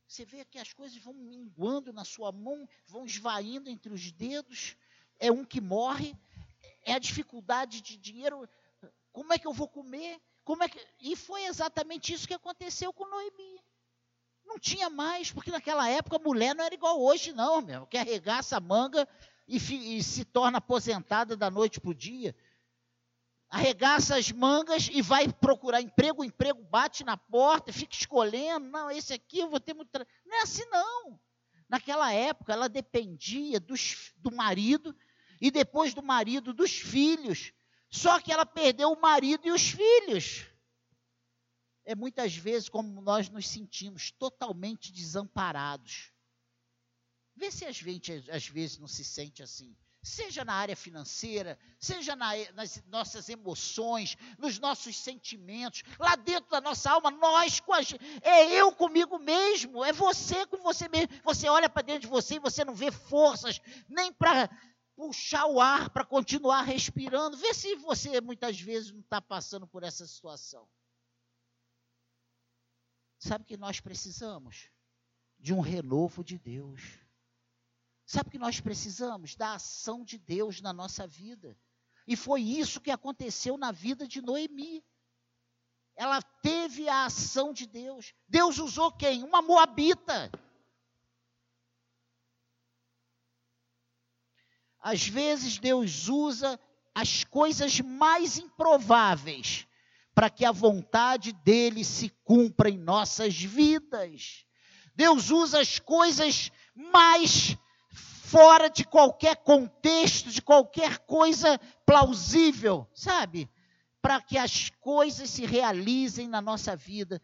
Você 0.06 0.26
vê 0.26 0.44
que 0.44 0.60
as 0.60 0.74
coisas 0.74 0.98
vão 0.98 1.14
minguando 1.14 1.94
na 1.94 2.04
sua 2.04 2.32
mão, 2.32 2.68
vão 2.86 3.06
esvaindo 3.06 3.70
entre 3.70 3.94
os 3.94 4.12
dedos. 4.12 4.76
É 5.18 5.32
um 5.32 5.46
que 5.46 5.62
morre, 5.62 6.18
é 6.84 6.94
a 6.94 7.00
dificuldade 7.00 7.82
de 7.82 7.98
dinheiro. 7.98 8.48
Como 9.12 9.34
é 9.34 9.38
que 9.38 9.48
eu 9.48 9.54
vou 9.54 9.68
comer? 9.68 10.20
Como 10.44 10.64
é 10.64 10.70
que... 10.70 10.80
E 11.00 11.16
foi 11.16 11.46
exatamente 11.46 12.14
isso 12.14 12.28
que 12.28 12.34
aconteceu 12.34 12.92
com 12.94 13.08
Noemi. 13.08 13.62
Não 14.46 14.58
tinha 14.58 14.90
mais, 14.90 15.32
porque 15.32 15.52
naquela 15.52 15.88
época 15.88 16.18
a 16.18 16.20
mulher 16.20 16.56
não 16.56 16.64
era 16.64 16.74
igual 16.74 17.02
hoje, 17.02 17.32
não, 17.32 17.62
meu, 17.62 17.86
que 17.88 17.98
arregaça 17.98 18.58
a 18.58 18.60
manga 18.60 19.08
e, 19.48 19.58
e 19.98 20.04
se 20.04 20.26
torna 20.26 20.58
aposentada 20.58 21.38
da 21.38 21.50
noite 21.50 21.80
para 21.80 21.92
o 21.92 21.96
dia. 21.96 22.36
Arregaça 23.50 24.16
as 24.16 24.32
mangas 24.32 24.90
e 24.92 25.02
vai 25.02 25.32
procurar 25.32 25.82
emprego, 25.82 26.22
o 26.22 26.26
emprego 26.26 26.64
bate 26.64 27.04
na 27.04 27.18
porta, 27.18 27.72
fica 27.74 27.94
escolhendo, 27.94 28.68
não, 28.68 28.90
esse 28.90 29.14
aqui 29.14 29.40
eu 29.40 29.50
vou 29.50 29.60
ter 29.60 29.74
muito. 29.74 29.90
Não 30.26 30.38
é 30.38 30.42
assim, 30.42 30.66
não. 30.70 31.20
Naquela 31.70 32.12
época 32.14 32.52
ela 32.52 32.68
dependia 32.68 33.60
dos, 33.60 34.14
do 34.18 34.32
marido 34.32 34.96
e 35.42 35.50
depois 35.50 35.94
do 35.94 36.04
marido 36.04 36.54
dos 36.54 36.72
filhos. 36.72 37.52
Só 37.90 38.22
que 38.22 38.32
ela 38.32 38.46
perdeu 38.46 38.92
o 38.92 39.02
marido 39.02 39.46
e 39.46 39.52
os 39.52 39.72
filhos 39.72 40.46
é 41.84 41.96
muitas 41.96 42.36
vezes 42.36 42.70
como 42.70 43.02
nós 43.02 43.30
nos 43.30 43.48
sentimos 43.48 44.12
totalmente 44.12 44.92
desamparados. 44.92 46.12
Vê 47.36 47.52
se 47.52 47.66
a 47.66 47.72
gente 47.72 48.24
às 48.30 48.48
vezes 48.48 48.78
não 48.78 48.88
se 48.88 49.04
sente 49.04 49.42
assim. 49.42 49.76
Seja 50.04 50.44
na 50.44 50.54
área 50.54 50.76
financeira, 50.76 51.60
seja 51.80 52.16
na, 52.16 52.32
nas 52.54 52.84
nossas 52.88 53.30
emoções, 53.30 54.18
nos 54.40 54.58
nossos 54.58 54.98
sentimentos, 54.98 55.84
lá 56.00 56.16
dentro 56.16 56.50
da 56.50 56.60
nossa 56.60 56.90
alma, 56.90 57.12
nós 57.12 57.60
com 57.60 57.72
a, 57.72 57.82
é 58.24 58.52
eu 58.52 58.72
comigo 58.72 59.20
mesmo, 59.20 59.86
é 59.86 59.94
você 59.94 60.44
com 60.48 60.58
você 60.58 60.90
mesmo. 60.90 61.10
Você 61.24 61.48
olha 61.48 61.70
para 61.70 61.84
dentro 61.84 62.02
de 62.02 62.08
você 62.08 62.36
e 62.36 62.40
você 62.40 62.66
não 62.66 62.74
vê 62.74 62.92
forças 62.92 63.62
nem 63.88 64.12
para 64.12 64.50
puxar 65.02 65.48
o 65.48 65.60
ar 65.60 65.90
para 65.90 66.06
continuar 66.06 66.62
respirando. 66.62 67.36
Vê 67.36 67.56
se 67.56 67.76
você 67.78 68.22
muitas 68.22 68.62
vezes 68.62 68.92
não 68.92 69.00
está 69.00 69.20
passando 69.20 69.66
por 69.66 69.82
essa 69.82 70.06
situação. 70.06 70.70
Sabe 73.18 73.44
que 73.44 73.58
nós 73.58 73.80
precisamos? 73.80 74.70
De 75.40 75.56
um 75.56 75.60
renovo 75.60 76.24
de 76.24 76.38
Deus. 76.38 77.00
Sabe 78.06 78.28
o 78.28 78.32
que 78.32 78.38
nós 78.38 78.60
precisamos? 78.60 79.36
Da 79.36 79.56
ação 79.56 80.06
de 80.06 80.20
Deus 80.20 80.62
na 80.62 80.72
nossa 80.72 81.08
vida. 81.08 81.58
E 82.06 82.16
foi 82.16 82.44
isso 82.44 82.80
que 82.80 82.92
aconteceu 82.92 83.58
na 83.58 83.72
vida 83.72 84.08
de 84.08 84.22
Noemi. 84.22 84.86
Ela 85.96 86.22
teve 86.22 86.88
a 86.88 87.06
ação 87.06 87.52
de 87.52 87.66
Deus. 87.66 88.14
Deus 88.28 88.60
usou 88.60 88.92
quem? 88.92 89.24
Uma 89.24 89.42
moabita. 89.42 90.30
Às 94.82 95.08
vezes 95.08 95.60
Deus 95.60 96.10
usa 96.10 96.60
as 96.94 97.24
coisas 97.24 97.80
mais 97.80 98.38
improváveis 98.38 99.68
para 100.14 100.30
que 100.30 100.44
a 100.44 100.52
vontade 100.52 101.32
dele 101.32 101.84
se 101.84 102.10
cumpra 102.24 102.70
em 102.70 102.78
nossas 102.78 103.36
vidas. 103.42 104.46
Deus 104.96 105.30
usa 105.30 105.62
as 105.62 105.80
coisas 105.80 106.52
mais 106.76 107.56
fora 107.92 108.70
de 108.70 108.84
qualquer 108.84 109.38
contexto, 109.38 110.30
de 110.30 110.42
qualquer 110.42 111.00
coisa 111.00 111.60
plausível, 111.86 112.88
sabe? 112.94 113.50
Para 114.02 114.22
que 114.22 114.38
as 114.38 114.70
coisas 114.70 115.30
se 115.30 115.46
realizem 115.46 116.28
na 116.28 116.42
nossa 116.42 116.76
vida. 116.76 117.22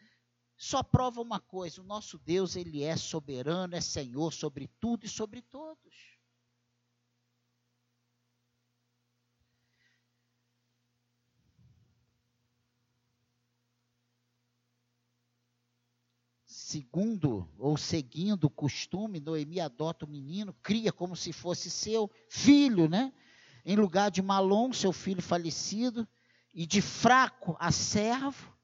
Só 0.55 0.81
prova 0.83 1.21
uma 1.21 1.39
coisa: 1.39 1.81
o 1.81 1.85
nosso 1.85 2.17
Deus, 2.19 2.55
ele 2.55 2.83
é 2.83 2.95
soberano, 2.95 3.75
é 3.75 3.81
Senhor 3.81 4.31
sobre 4.31 4.69
tudo 4.79 5.05
e 5.05 5.09
sobre 5.09 5.41
todos. 5.41 6.16
Segundo 16.77 17.49
ou 17.57 17.75
seguindo 17.75 18.43
o 18.43 18.49
costume, 18.49 19.19
Noemi 19.19 19.59
adota 19.59 20.05
o 20.05 20.07
menino, 20.07 20.53
cria 20.61 20.93
como 20.93 21.15
se 21.15 21.33
fosse 21.33 21.71
seu 21.71 22.09
filho, 22.29 22.87
né? 22.87 23.11
Em 23.65 23.75
lugar 23.75 24.11
de 24.11 24.21
Malom, 24.21 24.71
seu 24.71 24.93
filho 24.93 25.21
falecido, 25.21 26.07
e 26.53 26.67
de 26.67 26.81
fraco 26.81 27.57
a 27.59 27.71
servo, 27.71 28.55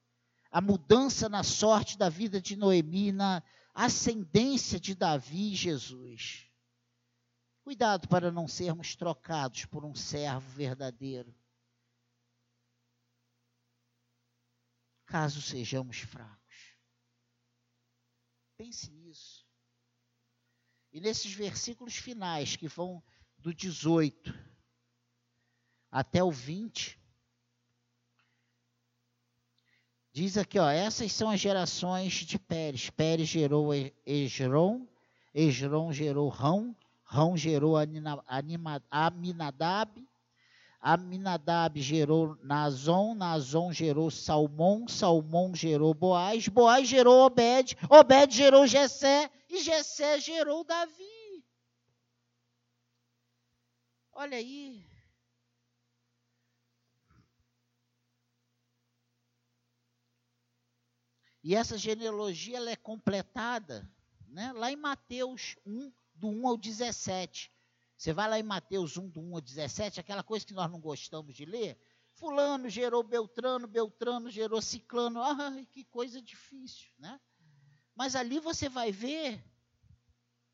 a 0.50 0.60
mudança 0.60 1.28
na 1.28 1.42
sorte 1.42 1.98
da 1.98 2.08
vida 2.08 2.40
de 2.40 2.54
Noemi, 2.54 3.10
na 3.10 3.42
ascendência 3.74 4.78
de 4.78 4.94
Davi 4.94 5.52
e 5.52 5.56
Jesus. 5.56 6.46
Cuidado 7.64 8.06
para 8.06 8.30
não 8.30 8.46
sermos 8.46 8.94
trocados 8.94 9.64
por 9.64 9.84
um 9.84 9.94
servo 9.94 10.48
verdadeiro. 10.50 11.34
Caso 15.06 15.42
sejamos 15.42 15.98
fracos. 15.98 16.43
Pense 18.56 18.90
nisso. 18.90 19.44
E 20.92 21.00
nesses 21.00 21.32
versículos 21.32 21.96
finais, 21.96 22.54
que 22.54 22.68
vão 22.68 23.02
do 23.38 23.52
18 23.52 24.32
até 25.90 26.22
o 26.22 26.30
20, 26.30 26.98
diz 30.12 30.36
aqui, 30.36 30.58
ó, 30.58 30.68
essas 30.68 31.12
são 31.12 31.30
as 31.30 31.40
gerações 31.40 32.12
de 32.12 32.38
Pérez. 32.38 32.90
Pérez 32.90 33.28
gerou 33.28 33.70
Esron, 34.06 34.86
Esron 35.34 35.92
gerou 35.92 36.28
Rão, 36.28 36.76
Rão 37.02 37.36
gerou 37.36 37.74
Aminadab, 38.88 40.08
Aminadab 40.86 41.80
gerou 41.80 42.36
Nazon, 42.42 43.14
Nazon 43.14 43.72
gerou 43.72 44.10
Salmão, 44.10 44.86
Salmão 44.86 45.54
gerou 45.54 45.94
Boaz, 45.94 46.46
Boaz 46.46 46.86
gerou 46.86 47.24
Obed, 47.24 47.74
Obed 47.88 48.36
gerou 48.36 48.66
Jessé 48.66 49.30
e 49.48 49.62
Jessé 49.62 50.20
gerou 50.20 50.62
Davi. 50.62 51.42
Olha 54.12 54.36
aí. 54.36 54.86
E 61.42 61.54
essa 61.54 61.78
genealogia 61.78 62.58
ela 62.58 62.70
é 62.70 62.76
completada 62.76 63.90
né, 64.28 64.52
lá 64.52 64.70
em 64.70 64.76
Mateus 64.76 65.56
1, 65.64 65.90
do 66.14 66.28
1 66.28 66.46
ao 66.46 66.58
17. 66.58 67.53
Você 68.04 68.12
vai 68.12 68.28
lá 68.28 68.38
em 68.38 68.42
Mateus 68.42 68.98
1, 68.98 69.08
do 69.08 69.18
1 69.18 69.36
ao 69.36 69.40
17, 69.40 69.98
aquela 69.98 70.22
coisa 70.22 70.44
que 70.44 70.52
nós 70.52 70.70
não 70.70 70.78
gostamos 70.78 71.34
de 71.34 71.46
ler. 71.46 71.80
Fulano 72.12 72.68
gerou 72.68 73.02
Beltrano, 73.02 73.66
Beltrano 73.66 74.30
gerou 74.30 74.60
Ciclano. 74.60 75.22
Ai, 75.22 75.64
que 75.64 75.84
coisa 75.84 76.20
difícil, 76.20 76.92
né? 76.98 77.18
Mas 77.94 78.14
ali 78.14 78.38
você 78.38 78.68
vai 78.68 78.92
ver 78.92 79.42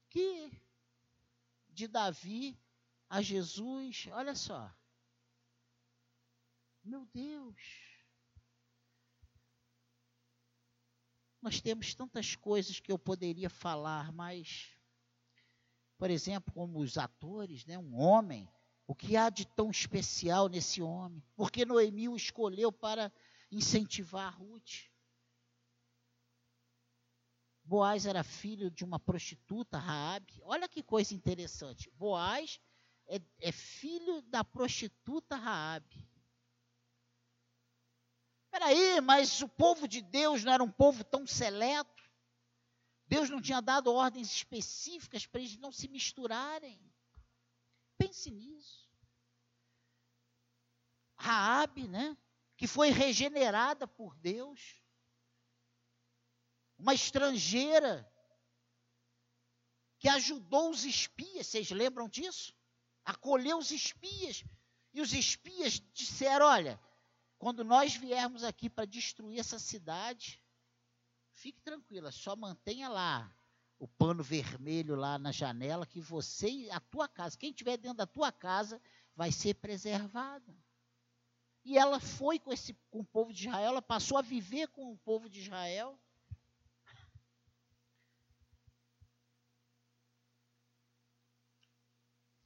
que 0.08 0.62
de 1.70 1.88
Davi 1.88 2.56
a 3.08 3.20
Jesus, 3.20 4.06
olha 4.12 4.36
só. 4.36 4.72
Meu 6.84 7.04
Deus. 7.06 7.60
Nós 11.42 11.60
temos 11.60 11.96
tantas 11.96 12.36
coisas 12.36 12.78
que 12.78 12.92
eu 12.92 12.98
poderia 12.98 13.50
falar, 13.50 14.12
mas 14.12 14.79
por 16.00 16.10
exemplo, 16.10 16.50
como 16.54 16.78
os 16.78 16.96
atores, 16.96 17.66
né, 17.66 17.76
um 17.76 17.94
homem, 18.00 18.48
o 18.86 18.94
que 18.94 19.18
há 19.18 19.28
de 19.28 19.44
tão 19.44 19.70
especial 19.70 20.48
nesse 20.48 20.80
homem? 20.80 21.22
Porque 21.36 21.66
Noemi 21.66 22.08
o 22.08 22.16
escolheu 22.16 22.72
para 22.72 23.12
incentivar 23.52 24.34
Ruth. 24.34 24.88
Boaz 27.62 28.06
era 28.06 28.24
filho 28.24 28.70
de 28.70 28.82
uma 28.82 28.98
prostituta, 28.98 29.76
Raabe. 29.76 30.40
Olha 30.44 30.66
que 30.66 30.82
coisa 30.82 31.12
interessante. 31.12 31.90
Boaz 31.90 32.58
é, 33.06 33.20
é 33.38 33.52
filho 33.52 34.22
da 34.22 34.42
prostituta 34.42 35.36
Raabe. 35.36 36.08
Peraí, 38.50 39.02
mas 39.02 39.42
o 39.42 39.48
povo 39.48 39.86
de 39.86 40.00
Deus 40.00 40.44
não 40.44 40.52
era 40.54 40.64
um 40.64 40.70
povo 40.70 41.04
tão 41.04 41.26
seleto? 41.26 41.99
Deus 43.10 43.28
não 43.28 43.42
tinha 43.42 43.60
dado 43.60 43.92
ordens 43.92 44.30
específicas 44.30 45.26
para 45.26 45.40
eles 45.40 45.56
não 45.56 45.72
se 45.72 45.88
misturarem. 45.88 46.80
Pense 47.98 48.30
nisso. 48.30 48.88
Raabe, 51.16 51.88
né? 51.88 52.16
Que 52.56 52.68
foi 52.68 52.90
regenerada 52.90 53.88
por 53.88 54.14
Deus. 54.14 54.80
Uma 56.78 56.94
estrangeira 56.94 58.08
que 59.98 60.08
ajudou 60.08 60.70
os 60.70 60.84
espias, 60.84 61.48
vocês 61.48 61.68
lembram 61.72 62.08
disso? 62.08 62.54
Acolheu 63.04 63.58
os 63.58 63.72
espias. 63.72 64.44
E 64.94 65.00
os 65.00 65.12
espias 65.12 65.80
disseram: 65.92 66.46
olha, 66.46 66.80
quando 67.38 67.64
nós 67.64 67.96
viermos 67.96 68.44
aqui 68.44 68.70
para 68.70 68.84
destruir 68.84 69.40
essa 69.40 69.58
cidade, 69.58 70.40
Fique 71.40 71.58
tranquila, 71.62 72.12
só 72.12 72.36
mantenha 72.36 72.86
lá 72.86 73.34
o 73.78 73.88
pano 73.88 74.22
vermelho 74.22 74.94
lá 74.94 75.18
na 75.18 75.32
janela 75.32 75.86
que 75.86 75.98
você 75.98 76.68
a 76.70 76.78
tua 76.78 77.08
casa, 77.08 77.38
quem 77.38 77.48
estiver 77.48 77.78
dentro 77.78 77.96
da 77.96 78.06
tua 78.06 78.30
casa 78.30 78.78
vai 79.16 79.32
ser 79.32 79.54
preservado. 79.54 80.54
E 81.64 81.78
ela 81.78 81.98
foi 81.98 82.38
com 82.38 82.52
esse 82.52 82.74
com 82.90 83.00
o 83.00 83.06
povo 83.06 83.32
de 83.32 83.48
Israel, 83.48 83.68
ela 83.68 83.80
passou 83.80 84.18
a 84.18 84.22
viver 84.22 84.68
com 84.68 84.92
o 84.92 84.98
povo 84.98 85.30
de 85.30 85.40
Israel. 85.40 85.98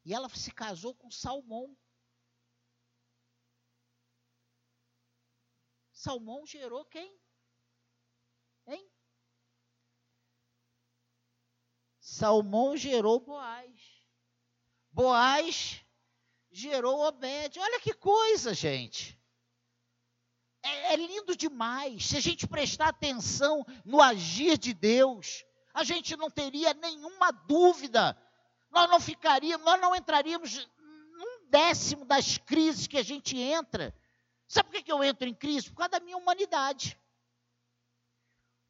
E 0.05 0.15
ela 0.15 0.29
se 0.29 0.53
casou 0.53 0.95
com 0.95 1.11
Salmão. 1.11 1.77
Salmão 5.93 6.47
gerou 6.47 6.85
quem? 6.85 7.19
Hein? 8.67 8.91
Salmão 12.15 12.77
gerou 12.77 13.19
Boaz. 13.19 13.73
Boaz 14.93 15.85
gerou 16.53 17.01
Obed. 17.01 17.59
Olha 17.59 17.81
que 17.81 17.93
coisa, 17.93 18.55
gente. 18.55 19.21
É, 20.63 20.93
é, 20.93 20.97
lindo 20.97 21.37
demais. 21.37 22.07
Se 22.07 22.17
a 22.17 22.21
gente 22.21 22.47
prestar 22.47 22.89
atenção 22.89 23.67
no 23.85 24.01
agir 24.01 24.57
de 24.57 24.73
Deus, 24.73 25.45
a 25.75 25.83
gente 25.83 26.17
não 26.17 26.31
teria 26.31 26.73
nenhuma 26.75 27.33
dúvida. 27.33 28.17
Nós 28.71 28.89
não 28.89 29.01
ficaríamos, 29.01 29.67
nós 29.67 29.81
não 29.81 29.97
entraríamos 29.97 30.69
num 30.79 31.49
décimo 31.51 32.05
das 32.05 32.39
crises 32.39 32.87
que 32.87 32.97
a 32.97 33.03
gente 33.03 33.37
entra. 33.37 33.93
Sabe 34.47 34.71
por 34.71 34.83
que 34.85 34.93
eu 34.93 35.03
entro 35.03 35.27
em 35.27 35.35
crise? 35.35 35.69
Por 35.69 35.79
causa 35.79 35.91
da 35.91 36.01
minha 36.01 36.17
humanidade 36.17 36.97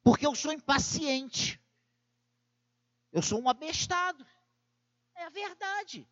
porque 0.05 0.27
eu 0.27 0.35
sou 0.35 0.53
impaciente. 0.53 1.59
Eu 3.15 3.21
sou 3.21 3.41
um 3.41 3.47
abestado. 3.47 4.27
É 5.15 5.23
a 5.23 5.29
verdade. 5.29 6.05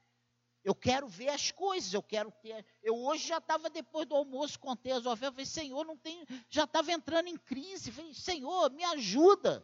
Eu 0.63 0.73
quero 0.73 1.05
ver 1.05 1.27
as 1.27 1.51
coisas, 1.51 1.93
eu 1.93 2.01
quero 2.01 2.31
ter. 2.41 2.65
Eu 2.81 2.95
hoje 2.95 3.27
já 3.27 3.39
estava 3.39 3.69
depois 3.69 4.07
do 4.07 4.15
almoço, 4.15 4.57
contei 4.57 4.93
as 4.93 5.05
ofertas, 5.05 5.31
falei, 5.33 5.45
Senhor, 5.45 5.85
não 5.85 5.97
tem. 5.97 6.25
Já 6.49 6.63
estava 6.63 6.93
entrando 6.93 7.27
em 7.27 7.35
crise. 7.35 7.91
Falei, 7.91 8.13
Senhor, 8.13 8.71
me 8.71 8.85
ajuda 8.85 9.61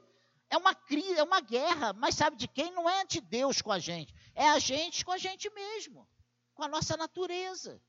É 0.50 0.58
uma 0.58 0.76
crise, 0.76 1.18
é 1.18 1.24
uma 1.24 1.40
guerra, 1.40 1.94
mas 1.94 2.16
sabe 2.16 2.36
de 2.36 2.48
quem? 2.50 2.72
Não 2.72 2.90
é 2.90 3.06
de 3.06 3.22
Deus 3.22 3.62
com 3.62 3.72
a 3.72 3.80
gente, 3.80 4.14
é 4.36 4.50
a 4.50 4.60
gente 4.60 5.06
com 5.06 5.14
a 5.14 5.18
gente 5.18 5.50
mesmo, 5.52 6.06
com 6.56 6.64
a 6.64 6.68
nossa 6.68 6.98
natureza. 6.98 7.82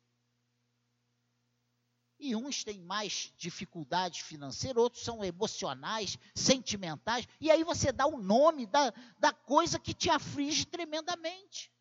E 2.21 2.37
uns 2.37 2.63
têm 2.63 2.79
mais 2.79 3.33
dificuldade 3.39 4.23
financeira, 4.23 4.79
outros 4.79 5.03
são 5.03 5.25
emocionais, 5.25 6.19
sentimentais, 6.35 7.27
e 7.41 7.51
aí 7.51 7.65
você 7.65 7.91
dá 7.91 8.07
o 8.07 8.19
nome 8.19 8.67
da, 8.67 8.93
da 9.19 9.33
coisa 9.33 9.79
que 9.79 9.95
te 9.95 10.11
aflige 10.11 10.67
tremendamente. 10.67 11.73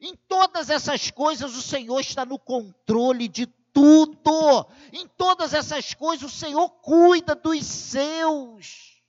Em 0.00 0.16
todas 0.16 0.68
essas 0.68 1.12
coisas, 1.12 1.54
o 1.54 1.62
Senhor 1.62 2.00
está 2.00 2.26
no 2.26 2.40
controle 2.40 3.28
de 3.28 3.46
tudo. 3.46 4.66
Em 4.92 5.06
todas 5.06 5.54
essas 5.54 5.94
coisas, 5.94 6.30
o 6.30 6.34
Senhor 6.34 6.68
cuida 6.80 7.34
dos 7.34 7.64
seus. 7.64 9.00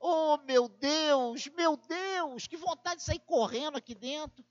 Oh, 0.00 0.38
meu 0.38 0.68
Deus, 0.68 1.48
meu 1.48 1.76
Deus, 1.76 2.46
que 2.46 2.56
vontade 2.56 3.00
de 3.00 3.02
sair 3.04 3.20
correndo 3.20 3.76
aqui 3.76 3.94
dentro. 3.94 4.44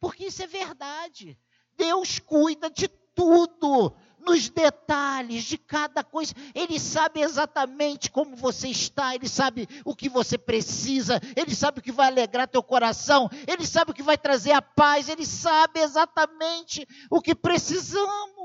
Porque 0.00 0.26
isso 0.26 0.42
é 0.42 0.46
verdade. 0.46 1.38
Deus 1.76 2.18
cuida 2.18 2.68
de 2.68 2.88
tudo 2.88 3.94
nos 4.24 4.48
detalhes 4.48 5.44
de 5.44 5.58
cada 5.58 6.02
coisa. 6.02 6.34
Ele 6.54 6.80
sabe 6.80 7.20
exatamente 7.20 8.10
como 8.10 8.34
você 8.34 8.68
está, 8.68 9.14
ele 9.14 9.28
sabe 9.28 9.68
o 9.84 9.94
que 9.94 10.08
você 10.08 10.38
precisa, 10.38 11.20
ele 11.36 11.54
sabe 11.54 11.78
o 11.78 11.82
que 11.82 11.92
vai 11.92 12.08
alegrar 12.08 12.48
teu 12.48 12.62
coração, 12.62 13.28
ele 13.46 13.66
sabe 13.66 13.90
o 13.90 13.94
que 13.94 14.02
vai 14.02 14.18
trazer 14.18 14.52
a 14.52 14.62
paz, 14.62 15.08
ele 15.08 15.26
sabe 15.26 15.80
exatamente 15.80 16.86
o 17.10 17.20
que 17.20 17.34
precisamos. 17.34 18.44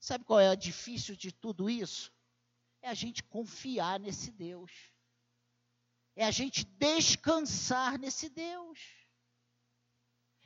Sabe 0.00 0.24
qual 0.24 0.38
é 0.38 0.50
o 0.50 0.56
difícil 0.56 1.16
de 1.16 1.32
tudo 1.32 1.70
isso? 1.70 2.12
É 2.82 2.90
a 2.90 2.94
gente 2.94 3.22
confiar 3.22 3.98
nesse 3.98 4.30
Deus. 4.30 4.70
É 6.14 6.26
a 6.26 6.30
gente 6.30 6.64
descansar 6.64 7.98
nesse 7.98 8.28
Deus. 8.28 9.03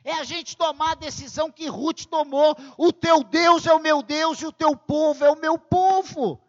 É 0.09 0.13
a 0.13 0.23
gente 0.23 0.57
tomar 0.57 0.93
a 0.93 0.95
decisão 0.95 1.51
que 1.51 1.67
Ruth 1.67 2.07
tomou. 2.07 2.55
O 2.79 2.91
teu 2.91 3.23
Deus 3.23 3.67
é 3.67 3.73
o 3.75 3.79
meu 3.79 4.01
Deus 4.01 4.41
e 4.41 4.45
o 4.47 4.51
teu 4.51 4.75
povo 4.75 5.23
é 5.23 5.29
o 5.29 5.39
meu 5.39 5.55
povo. 5.59 6.41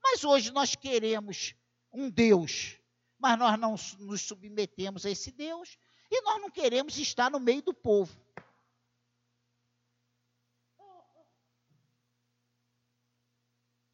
Mas 0.00 0.22
hoje 0.22 0.52
nós 0.52 0.76
queremos 0.76 1.56
um 1.92 2.08
Deus, 2.08 2.78
mas 3.18 3.36
nós 3.36 3.58
não 3.58 3.74
nos 3.98 4.22
submetemos 4.22 5.04
a 5.04 5.10
esse 5.10 5.32
Deus 5.32 5.76
e 6.08 6.22
nós 6.22 6.40
não 6.40 6.48
queremos 6.52 6.96
estar 6.98 7.28
no 7.32 7.40
meio 7.40 7.62
do 7.62 7.74
povo. 7.74 8.16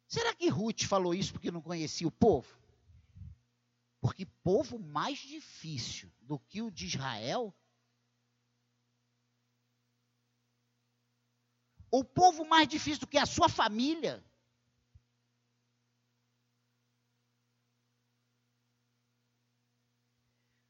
Será 0.07 0.31
que 0.35 0.47
Ruth 0.47 0.83
falou 0.83 1.15
isso 1.15 1.33
porque 1.33 1.49
não 1.49 1.61
conhecia 1.61 2.07
o 2.07 2.11
povo? 2.11 2.55
Porque 3.99 4.27
povo 4.43 4.77
mais 4.77 5.17
difícil 5.17 6.13
do 6.21 6.37
que 6.37 6.61
o 6.61 6.69
de 6.69 6.85
Israel 6.85 7.51
o 11.89 12.03
povo 12.03 12.45
mais 12.45 12.67
difícil 12.67 13.01
do 13.01 13.07
que 13.07 13.17
a 13.17 13.25
sua 13.25 13.47
família. 13.49 14.23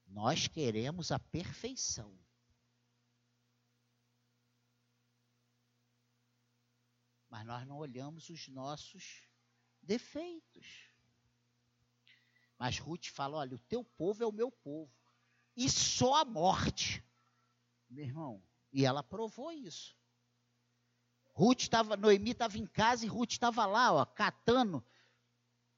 Nós 0.08 0.48
queremos 0.48 1.12
a 1.12 1.20
perfeição. 1.20 2.18
Mas 7.30 7.46
nós 7.46 7.68
não 7.68 7.78
olhamos 7.78 8.30
os 8.30 8.48
nossos 8.48 9.22
defeitos. 9.82 10.90
Mas 12.58 12.80
Ruth 12.80 13.08
fala: 13.08 13.38
olha, 13.38 13.56
o 13.56 13.60
teu 13.60 13.84
povo 13.84 14.24
é 14.24 14.26
o 14.26 14.32
meu 14.32 14.52
povo. 14.52 14.92
E 15.56 15.70
só 15.70 16.16
a 16.16 16.26
morte. 16.26 17.04
Meu 17.90 18.06
irmão, 18.06 18.44
e 18.72 18.86
ela 18.86 19.02
provou 19.04 19.52
isso. 19.52 19.97
Ruth 21.38 21.62
estava, 21.62 21.96
Noemi 21.96 22.32
estava 22.32 22.58
em 22.58 22.66
casa 22.66 23.06
e 23.06 23.08
Ruth 23.08 23.34
estava 23.34 23.64
lá, 23.68 23.94
ó, 23.94 24.04
catando 24.04 24.84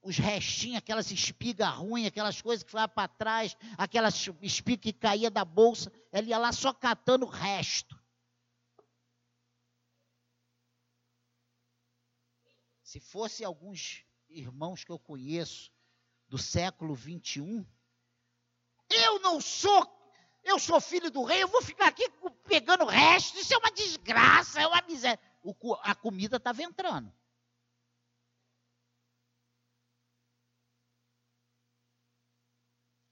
os 0.01 0.17
restinhos, 0.17 0.77
aquelas 0.77 1.11
espigas 1.11 1.67
ruins, 1.75 2.07
aquelas 2.07 2.41
coisas 2.41 2.63
que 2.63 2.69
estavam 2.69 2.95
para 2.95 3.09
trás, 3.09 3.57
aquelas 3.77 4.15
espigas 4.41 4.81
que 4.81 4.93
caía 4.93 5.29
da 5.29 5.43
bolsa, 5.43 5.91
ela 6.13 6.25
ia 6.25 6.37
lá 6.37 6.53
só 6.53 6.71
catando 6.71 7.25
o 7.25 7.29
resto. 7.29 8.01
Se 12.81 13.01
fosse 13.01 13.43
alguns 13.43 14.05
irmãos 14.29 14.85
que 14.85 14.91
eu 14.93 14.97
conheço 14.97 15.73
do 16.29 16.37
século 16.37 16.95
21, 16.95 17.65
eu 18.89 19.19
não 19.19 19.41
sou, 19.41 19.85
eu 20.41 20.57
sou 20.57 20.79
filho 20.79 21.11
do 21.11 21.21
rei, 21.25 21.43
eu 21.43 21.49
vou 21.49 21.61
ficar 21.61 21.87
aqui 21.87 22.09
pegando 22.47 22.85
o 22.85 22.87
resto, 22.87 23.37
isso 23.37 23.53
é 23.53 23.57
uma 23.57 23.71
desgraça, 23.71 24.61
é 24.61 24.65
uma 24.65 24.81
miséria 24.83 25.28
a 25.83 25.95
comida 25.95 26.37
estava 26.37 26.61
entrando. 26.61 27.13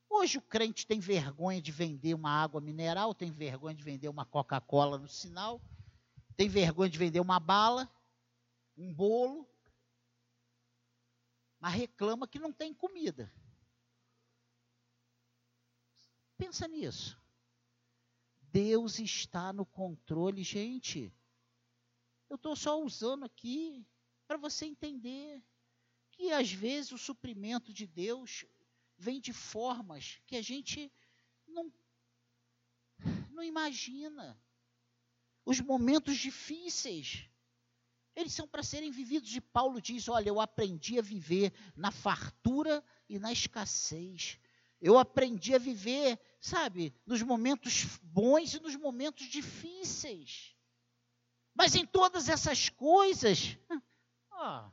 Hoje 0.09 0.37
o 0.37 0.41
crente 0.41 0.87
tem 0.87 0.99
vergonha 0.99 1.61
de 1.61 1.71
vender 1.71 2.13
uma 2.13 2.31
água 2.31 2.59
mineral, 2.59 3.13
tem 3.13 3.31
vergonha 3.31 3.75
de 3.75 3.83
vender 3.83 4.09
uma 4.09 4.25
Coca-Cola 4.25 4.97
no 4.97 5.07
sinal, 5.07 5.61
tem 6.35 6.49
vergonha 6.49 6.89
de 6.89 6.97
vender 6.97 7.19
uma 7.19 7.39
bala, 7.39 7.87
um 8.75 8.93
bolo, 8.93 9.47
mas 11.59 11.73
reclama 11.73 12.27
que 12.27 12.39
não 12.39 12.51
tem 12.51 12.73
comida. 12.73 13.31
Pensa 16.37 16.67
nisso. 16.67 17.19
Deus 18.41 18.99
está 18.99 19.51
no 19.51 19.65
controle, 19.65 20.43
gente. 20.43 21.13
Eu 22.29 22.35
estou 22.35 22.55
só 22.55 22.81
usando 22.81 23.25
aqui 23.25 23.85
para 24.27 24.37
você 24.37 24.65
entender 24.65 25.41
que 26.11 26.31
às 26.31 26.51
vezes 26.51 26.91
o 26.91 26.97
suprimento 26.97 27.71
de 27.71 27.87
Deus 27.87 28.45
vem 28.97 29.21
de 29.21 29.31
formas 29.31 30.19
que 30.25 30.35
a 30.35 30.41
gente 30.41 30.91
não, 31.47 31.71
não 33.29 33.43
imagina. 33.43 34.39
Os 35.45 35.61
momentos 35.61 36.17
difíceis, 36.17 37.29
eles 38.15 38.33
são 38.33 38.47
para 38.47 38.63
serem 38.63 38.91
vividos. 38.91 39.33
E 39.33 39.39
Paulo 39.39 39.79
diz: 39.79 40.09
Olha, 40.09 40.27
eu 40.27 40.41
aprendi 40.41 40.99
a 40.99 41.01
viver 41.01 41.53
na 41.75 41.91
fartura 41.91 42.83
e 43.07 43.17
na 43.17 43.31
escassez. 43.31 44.37
Eu 44.81 44.97
aprendi 44.97 45.55
a 45.55 45.59
viver, 45.59 46.19
sabe, 46.41 46.93
nos 47.05 47.21
momentos 47.21 47.85
bons 48.03 48.53
e 48.53 48.59
nos 48.59 48.75
momentos 48.75 49.27
difíceis. 49.27 50.56
Mas 51.57 51.73
em 51.73 51.87
todas 51.87 52.29
essas 52.29 52.69
coisas, 52.69 53.57
ó, 54.29 54.69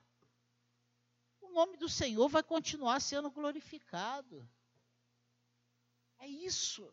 o 1.41 1.49
nome 1.49 1.79
do 1.79 1.89
Senhor 1.89 2.29
vai 2.29 2.43
continuar 2.43 3.01
sendo 3.01 3.31
glorificado. 3.31 4.47
É 6.19 6.29
isso. 6.29 6.93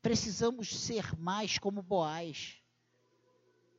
Precisamos 0.00 0.68
ser 0.68 1.18
mais 1.18 1.58
como 1.58 1.82
Boaz, 1.82 2.62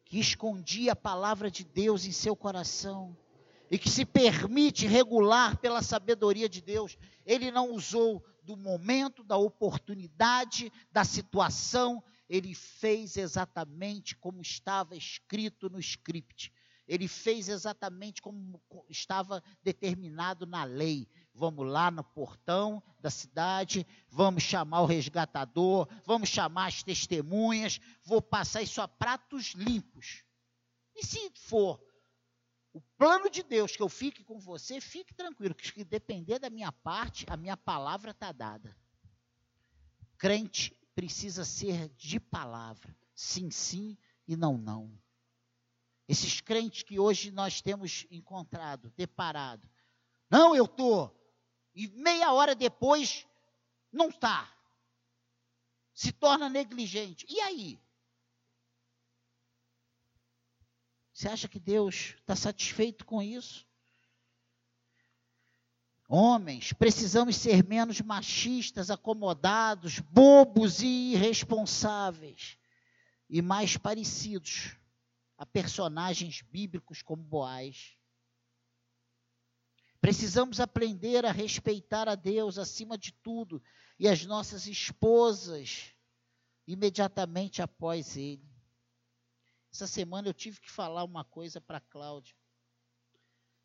que 0.04 0.20
escondia 0.20 0.92
a 0.92 0.98
palavra 0.98 1.50
de 1.50 1.64
Deus 1.64 2.04
em 2.04 2.12
seu 2.12 2.36
coração 2.36 3.18
e 3.70 3.78
que 3.78 3.90
se 3.90 4.06
permite 4.06 4.88
regular 4.88 5.58
pela 5.58 5.82
sabedoria 5.82 6.48
de 6.48 6.62
Deus. 6.62 6.98
Ele 7.26 7.52
não 7.52 7.72
usou 7.72 8.24
do 8.44 8.56
momento, 8.56 9.24
da 9.24 9.38
oportunidade, 9.38 10.72
da 10.92 11.04
situação, 11.04 12.04
ele 12.30 12.54
fez 12.54 13.18
exatamente 13.18 14.16
como 14.16 14.42
estava 14.42 14.96
escrito 14.96 15.70
no 15.70 15.80
script. 15.80 16.52
Ele 16.88 17.08
fez 17.08 17.50
exatamente 17.50 18.22
como 18.22 18.62
estava 18.90 19.44
determinado 19.64 20.46
na 20.46 20.64
lei. 20.64 21.08
Vamos 21.34 21.68
lá 21.68 21.90
no 21.90 22.04
portão 22.04 22.82
da 23.00 23.10
cidade, 23.10 23.86
vamos 24.08 24.44
chamar 24.44 24.82
o 24.82 24.86
resgatador, 24.86 25.88
vamos 26.06 26.30
chamar 26.30 26.68
as 26.68 26.84
testemunhas, 26.84 27.80
vou 28.04 28.22
passar 28.22 28.62
isso 28.62 28.82
a 28.82 28.88
pratos 28.88 29.54
limpos. 29.56 30.24
E 30.96 31.06
se 31.06 31.32
for 31.36 31.82
o 32.76 32.82
plano 32.98 33.30
de 33.30 33.42
Deus 33.42 33.74
que 33.74 33.82
eu 33.82 33.88
fique 33.88 34.22
com 34.22 34.38
você, 34.38 34.82
fique 34.82 35.14
tranquilo, 35.14 35.56
que 35.56 35.86
depender 35.86 36.40
da 36.40 36.50
minha 36.50 36.74
parte, 36.74 37.26
a 37.30 37.38
minha 37.38 37.56
palavra 37.56 38.12
está 38.12 38.34
dada. 38.34 38.76
Crente 40.18 40.76
precisa 40.94 41.46
ser 41.46 41.88
de 41.96 42.20
palavra, 42.20 42.94
sim, 43.16 43.50
sim 43.50 43.98
e 44.28 44.36
não, 44.36 44.58
não. 44.58 44.92
Esses 46.06 46.42
crentes 46.42 46.84
que 46.84 47.00
hoje 47.00 47.32
nós 47.32 47.62
temos 47.62 48.06
encontrado, 48.12 48.92
deparado, 48.98 49.70
não, 50.30 50.54
eu 50.54 50.66
estou, 50.66 51.18
e 51.74 51.88
meia 51.88 52.34
hora 52.34 52.54
depois, 52.54 53.26
não 53.90 54.10
está. 54.10 54.54
se 55.94 56.12
torna 56.12 56.50
negligente. 56.50 57.26
E 57.30 57.40
aí? 57.40 57.82
Você 61.16 61.30
acha 61.30 61.48
que 61.48 61.62
Deus 61.62 62.14
está 62.18 62.36
satisfeito 62.36 63.06
com 63.06 63.22
isso? 63.22 63.66
Homens, 66.10 66.74
precisamos 66.74 67.38
ser 67.38 67.66
menos 67.66 68.02
machistas, 68.02 68.92
acomodados, 68.92 70.00
bobos 70.00 70.82
e 70.82 71.14
irresponsáveis, 71.14 72.58
e 73.30 73.42
mais 73.42 73.78
parecidos 73.78 74.76
a 75.38 75.46
personagens 75.46 76.42
bíblicos 76.42 77.02
como 77.02 77.24
Boaz. 77.24 77.96
Precisamos 80.02 80.60
aprender 80.60 81.26
a 81.26 81.32
respeitar 81.32 82.10
a 82.10 82.16
Deus 82.16 82.58
acima 82.58 82.98
de 82.98 83.14
tudo 83.14 83.64
e 83.98 84.06
as 84.10 84.26
nossas 84.26 84.68
esposas 84.68 85.96
imediatamente 86.68 87.62
após 87.62 88.18
ele. 88.18 88.55
Essa 89.76 89.88
semana 89.88 90.30
eu 90.30 90.34
tive 90.34 90.62
que 90.62 90.72
falar 90.72 91.04
uma 91.04 91.26
coisa 91.26 91.60
para 91.60 91.82
Cláudia. 91.82 92.34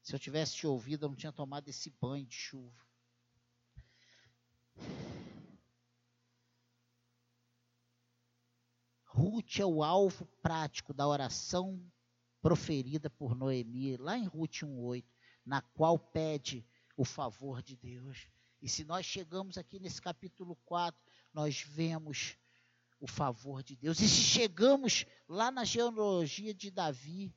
Se 0.02 0.12
eu 0.12 0.18
tivesse 0.18 0.56
te 0.56 0.66
ouvido, 0.66 1.04
eu 1.04 1.08
não 1.08 1.14
tinha 1.14 1.30
tomado 1.30 1.68
esse 1.68 1.88
banho 1.88 2.26
de 2.26 2.34
chuva. 2.34 2.84
Ruth 9.04 9.60
é 9.60 9.64
o 9.64 9.84
alvo 9.84 10.26
prático 10.42 10.92
da 10.92 11.06
oração 11.06 11.80
proferida 12.42 13.08
por 13.08 13.36
Noemi, 13.36 13.96
lá 13.96 14.18
em 14.18 14.26
Ruth 14.26 14.64
1,8, 14.64 15.04
na 15.46 15.62
qual 15.62 15.96
pede 15.96 16.66
o 16.96 17.04
favor 17.04 17.62
de 17.62 17.76
Deus. 17.76 18.26
E 18.60 18.68
se 18.68 18.82
nós 18.82 19.06
chegamos 19.06 19.56
aqui 19.56 19.78
nesse 19.78 20.02
capítulo 20.02 20.56
4, 20.64 21.00
nós 21.32 21.62
vemos 21.62 22.36
o 23.00 23.06
favor 23.06 23.62
de 23.62 23.74
Deus. 23.74 23.98
E 24.00 24.08
se 24.08 24.20
chegamos 24.20 25.06
lá 25.26 25.50
na 25.50 25.64
genealogia 25.64 26.54
de 26.54 26.70
Davi, 26.70 27.34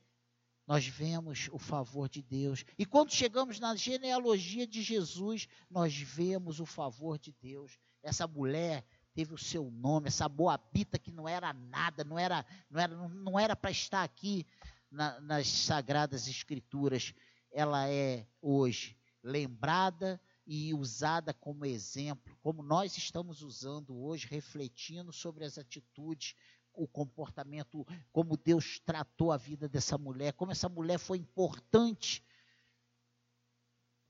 nós 0.67 0.85
vemos 0.85 1.49
o 1.51 1.57
favor 1.57 2.07
de 2.07 2.21
Deus. 2.21 2.63
E 2.77 2.85
quando 2.85 3.11
chegamos 3.11 3.59
na 3.59 3.75
genealogia 3.75 4.67
de 4.67 4.81
Jesus, 4.81 5.47
nós 5.69 5.95
vemos 5.95 6.59
o 6.59 6.65
favor 6.65 7.17
de 7.17 7.33
Deus. 7.41 7.77
Essa 8.01 8.27
mulher 8.27 8.85
teve 9.13 9.33
o 9.33 9.37
seu 9.37 9.69
nome, 9.71 10.07
essa 10.07 10.27
Boabita 10.27 10.97
que 10.99 11.11
não 11.11 11.27
era 11.27 11.53
nada, 11.53 12.03
não 12.03 12.17
era 12.17 12.45
não 12.69 12.81
era 12.81 12.95
não 13.09 13.39
era 13.39 13.55
para 13.55 13.71
estar 13.71 14.03
aqui 14.03 14.45
na, 14.89 15.19
nas 15.21 15.47
sagradas 15.47 16.27
escrituras. 16.27 17.13
Ela 17.51 17.87
é 17.89 18.25
hoje 18.41 18.97
lembrada 19.23 20.19
e 20.45 20.73
usada 20.73 21.33
como 21.33 21.65
exemplo, 21.65 22.37
como 22.41 22.61
nós 22.61 22.97
estamos 22.97 23.41
usando 23.41 23.97
hoje, 23.97 24.27
refletindo 24.27 25.11
sobre 25.13 25.45
as 25.45 25.57
atitudes 25.57 26.35
o 26.73 26.87
comportamento, 26.87 27.85
como 28.11 28.35
Deus 28.35 28.79
tratou 28.79 29.31
a 29.31 29.37
vida 29.37 29.69
dessa 29.69 29.97
mulher, 29.97 30.33
como 30.33 30.51
essa 30.51 30.67
mulher 30.67 30.97
foi 30.97 31.17
importante 31.17 32.25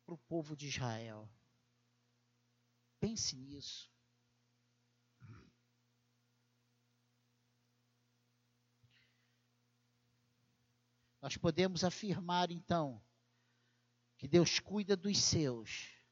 para 0.05 0.15
o 0.15 0.17
povo 0.17 0.55
de 0.55 0.67
Israel. 0.67 1.29
Pense 2.99 3.35
nisso. 3.35 3.91
Nós 11.21 11.37
podemos 11.37 11.85
afirmar 11.85 12.51
então 12.51 13.01
que 14.17 14.27
Deus 14.27 14.59
cuida 14.59 14.95
dos 14.95 15.17
seus 15.17 16.02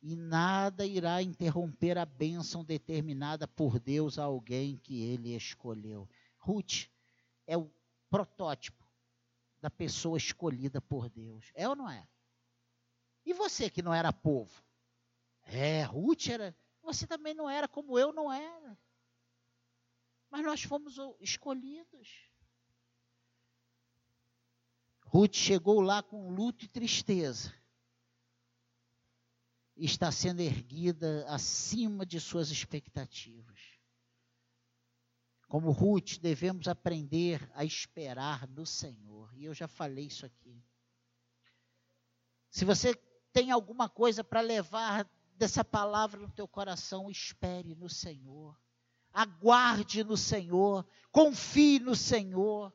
e 0.00 0.14
nada 0.14 0.86
irá 0.86 1.22
interromper 1.22 1.98
a 1.98 2.06
bênção 2.06 2.64
determinada 2.64 3.48
por 3.48 3.80
Deus 3.80 4.18
a 4.18 4.24
alguém 4.24 4.76
que 4.76 5.02
ele 5.02 5.34
escolheu. 5.34 6.08
Ruth 6.38 6.88
é 7.46 7.56
o 7.56 7.70
protótipo 8.08 8.86
da 9.60 9.68
pessoa 9.68 10.16
escolhida 10.16 10.80
por 10.80 11.08
Deus. 11.08 11.50
É 11.54 11.68
ou 11.68 11.74
não 11.74 11.90
é? 11.90 12.06
E 13.26 13.32
você 13.32 13.68
que 13.68 13.82
não 13.82 13.92
era 13.92 14.12
povo? 14.12 14.62
É, 15.42 15.82
Ruth 15.82 16.28
era. 16.28 16.56
Você 16.82 17.06
também 17.06 17.34
não 17.34 17.50
era 17.50 17.66
como 17.66 17.98
eu 17.98 18.12
não 18.12 18.32
era. 18.32 18.78
Mas 20.30 20.44
nós 20.44 20.62
fomos 20.62 20.96
escolhidos. 21.20 22.30
Ruth 25.02 25.34
chegou 25.34 25.80
lá 25.80 26.02
com 26.02 26.30
luto 26.30 26.64
e 26.64 26.68
tristeza 26.68 27.52
está 29.84 30.10
sendo 30.10 30.40
erguida 30.40 31.24
acima 31.28 32.04
de 32.04 32.20
suas 32.20 32.50
expectativas. 32.50 33.78
Como 35.48 35.70
Ruth, 35.70 36.18
devemos 36.18 36.68
aprender 36.68 37.50
a 37.54 37.64
esperar 37.64 38.46
no 38.48 38.66
Senhor. 38.66 39.32
E 39.34 39.44
eu 39.44 39.54
já 39.54 39.66
falei 39.66 40.06
isso 40.06 40.26
aqui. 40.26 40.62
Se 42.50 42.64
você 42.64 42.94
tem 43.32 43.50
alguma 43.50 43.88
coisa 43.88 44.22
para 44.22 44.40
levar 44.40 45.08
dessa 45.36 45.64
palavra 45.64 46.20
no 46.20 46.30
teu 46.30 46.46
coração, 46.46 47.10
espere 47.10 47.74
no 47.74 47.88
Senhor. 47.88 48.58
Aguarde 49.12 50.04
no 50.04 50.16
Senhor, 50.16 50.84
confie 51.10 51.78
no 51.78 51.96
Senhor. 51.96 52.74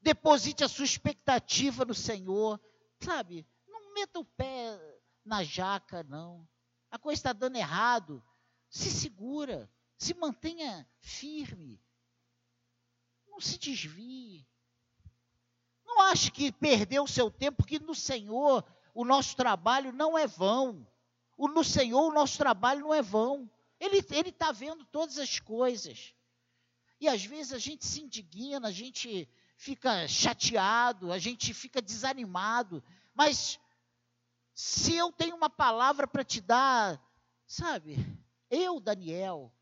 Deposite 0.00 0.62
a 0.62 0.68
sua 0.68 0.84
expectativa 0.84 1.84
no 1.84 1.94
Senhor. 1.94 2.60
Sabe? 3.00 3.46
Não 3.66 3.92
meta 3.92 4.20
o 4.20 4.24
pé 4.24 4.78
na 5.24 5.42
jaca, 5.42 6.02
não. 6.04 6.46
A 6.90 6.98
coisa 6.98 7.18
está 7.18 7.32
dando 7.32 7.56
errado. 7.56 8.22
Se 8.68 8.90
segura, 8.90 9.70
se 9.96 10.14
mantenha 10.14 10.88
firme. 11.00 11.80
Não 13.28 13.40
se 13.40 13.58
desvie. 13.58 14.46
Não 15.84 16.00
ache 16.02 16.30
que 16.30 16.52
perdeu 16.52 17.04
o 17.04 17.08
seu 17.08 17.30
tempo, 17.30 17.58
porque 17.58 17.78
no 17.78 17.94
Senhor 17.94 18.64
o 18.94 19.04
nosso 19.04 19.36
trabalho 19.36 19.92
não 19.92 20.16
é 20.16 20.26
vão. 20.26 20.86
O, 21.36 21.48
no 21.48 21.64
Senhor 21.64 22.08
o 22.08 22.14
nosso 22.14 22.38
trabalho 22.38 22.80
não 22.80 22.94
é 22.94 23.02
vão. 23.02 23.50
Ele 23.80 23.98
está 23.98 24.52
vendo 24.52 24.84
todas 24.86 25.18
as 25.18 25.38
coisas. 25.38 26.14
E 27.00 27.08
às 27.08 27.24
vezes 27.24 27.52
a 27.52 27.58
gente 27.58 27.84
se 27.84 28.00
indigna, 28.00 28.68
a 28.68 28.72
gente 28.72 29.28
fica 29.56 30.06
chateado, 30.08 31.12
a 31.12 31.18
gente 31.18 31.52
fica 31.52 31.82
desanimado. 31.82 32.82
Mas 33.14 33.58
se 34.54 34.94
eu 34.94 35.10
tenho 35.10 35.34
uma 35.34 35.50
palavra 35.50 36.06
para 36.06 36.24
te 36.24 36.40
dar, 36.40 37.02
sabe? 37.46 37.96
Eu, 38.48 38.78
Daniel, 38.78 39.52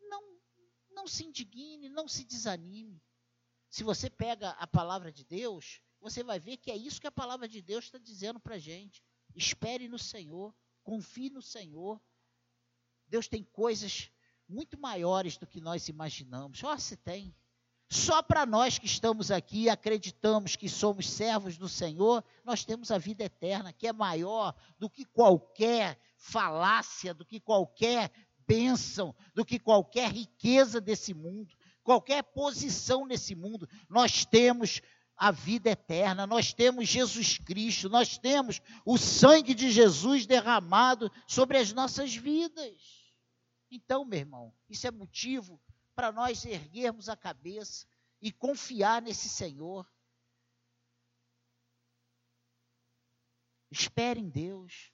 não, 0.00 0.22
não 0.90 1.06
se 1.06 1.24
indigne, 1.24 1.90
não 1.90 2.08
se 2.08 2.24
desanime. 2.24 3.02
Se 3.68 3.84
você 3.84 4.08
pega 4.08 4.50
a 4.52 4.66
palavra 4.66 5.12
de 5.12 5.24
Deus, 5.24 5.82
você 6.00 6.24
vai 6.24 6.38
ver 6.40 6.56
que 6.56 6.70
é 6.70 6.76
isso 6.76 7.00
que 7.00 7.06
a 7.06 7.12
palavra 7.12 7.46
de 7.46 7.60
Deus 7.60 7.84
está 7.84 7.98
dizendo 7.98 8.40
para 8.40 8.54
a 8.54 8.58
gente. 8.58 9.04
Espere 9.34 9.88
no 9.88 9.98
Senhor, 9.98 10.54
confie 10.82 11.28
no 11.28 11.42
Senhor. 11.42 12.00
Deus 13.06 13.28
tem 13.28 13.44
coisas 13.44 14.10
muito 14.48 14.78
maiores 14.78 15.36
do 15.36 15.46
que 15.46 15.60
nós 15.60 15.88
imaginamos. 15.88 16.58
Só 16.58 16.76
se 16.78 16.96
tem. 16.96 17.36
Só 17.90 18.22
para 18.22 18.44
nós 18.44 18.78
que 18.78 18.84
estamos 18.84 19.30
aqui 19.30 19.62
e 19.62 19.70
acreditamos 19.70 20.56
que 20.56 20.68
somos 20.68 21.08
servos 21.08 21.56
do 21.56 21.68
Senhor, 21.68 22.22
nós 22.44 22.62
temos 22.62 22.90
a 22.90 22.98
vida 22.98 23.24
eterna, 23.24 23.72
que 23.72 23.86
é 23.86 23.92
maior 23.92 24.54
do 24.78 24.90
que 24.90 25.06
qualquer 25.06 25.98
falácia, 26.16 27.14
do 27.14 27.24
que 27.24 27.40
qualquer 27.40 28.10
bênção, 28.46 29.14
do 29.34 29.42
que 29.44 29.58
qualquer 29.58 30.10
riqueza 30.12 30.82
desse 30.82 31.14
mundo, 31.14 31.54
qualquer 31.82 32.22
posição 32.22 33.06
nesse 33.06 33.34
mundo. 33.34 33.66
Nós 33.88 34.26
temos 34.26 34.82
a 35.16 35.30
vida 35.30 35.70
eterna, 35.70 36.26
nós 36.26 36.52
temos 36.52 36.88
Jesus 36.88 37.38
Cristo, 37.38 37.88
nós 37.88 38.18
temos 38.18 38.60
o 38.84 38.98
sangue 38.98 39.54
de 39.54 39.70
Jesus 39.70 40.26
derramado 40.26 41.10
sobre 41.26 41.56
as 41.56 41.72
nossas 41.72 42.14
vidas. 42.14 42.98
Então, 43.70 44.04
meu 44.04 44.18
irmão, 44.18 44.54
isso 44.68 44.86
é 44.86 44.90
motivo 44.90 45.58
para 45.98 46.12
nós 46.12 46.44
erguermos 46.44 47.08
a 47.08 47.16
cabeça 47.16 47.84
e 48.22 48.30
confiar 48.30 49.02
nesse 49.02 49.28
Senhor. 49.28 49.84
Espere 53.68 54.20
em 54.20 54.28
Deus. 54.30 54.92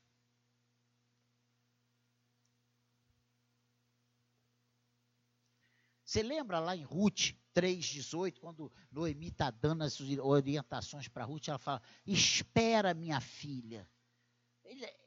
Você 6.07 6.23
lembra 6.23 6.59
lá 6.59 6.75
em 6.75 6.85
Ruth 6.85 7.35
3,18, 7.55 8.41
quando 8.41 8.73
Noemi 8.91 9.29
está 9.29 9.51
dando 9.51 9.85
as 9.85 10.01
orientações 10.01 11.07
para 11.07 11.27
Ruth, 11.27 11.49
ela 11.49 11.59
fala: 11.59 11.83
Espera, 12.07 12.95
minha 12.95 13.21
filha. 13.21 13.87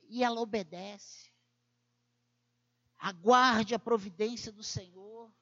E 0.08 0.24
ela 0.24 0.40
obedece. 0.40 1.34
Aguarde 3.00 3.74
a 3.74 3.80
providência 3.80 4.52
do 4.52 4.64
Senhor. 4.64 5.36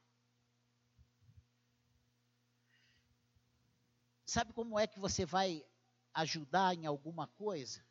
Sabe 4.35 4.51
como 4.51 4.77
é 4.77 4.85
que 4.85 4.99
você 4.99 5.25
vai 5.25 5.65
ajudar 6.13 6.75
em 6.75 6.85
alguma 6.85 7.25
coisa? 7.25 7.81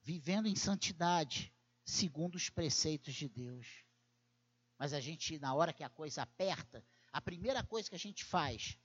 Vivendo 0.00 0.46
em 0.46 0.54
santidade, 0.54 1.52
segundo 1.84 2.36
os 2.36 2.48
preceitos 2.48 3.12
de 3.12 3.28
Deus. 3.28 3.84
Mas 4.78 4.92
a 4.92 5.00
gente, 5.00 5.36
na 5.40 5.52
hora 5.52 5.72
que 5.72 5.82
a 5.82 5.88
coisa 5.88 6.22
aperta, 6.22 6.86
a 7.12 7.20
primeira 7.20 7.64
coisa 7.64 7.88
que 7.88 7.96
a 7.96 7.98
gente 7.98 8.24
faz 8.24 8.78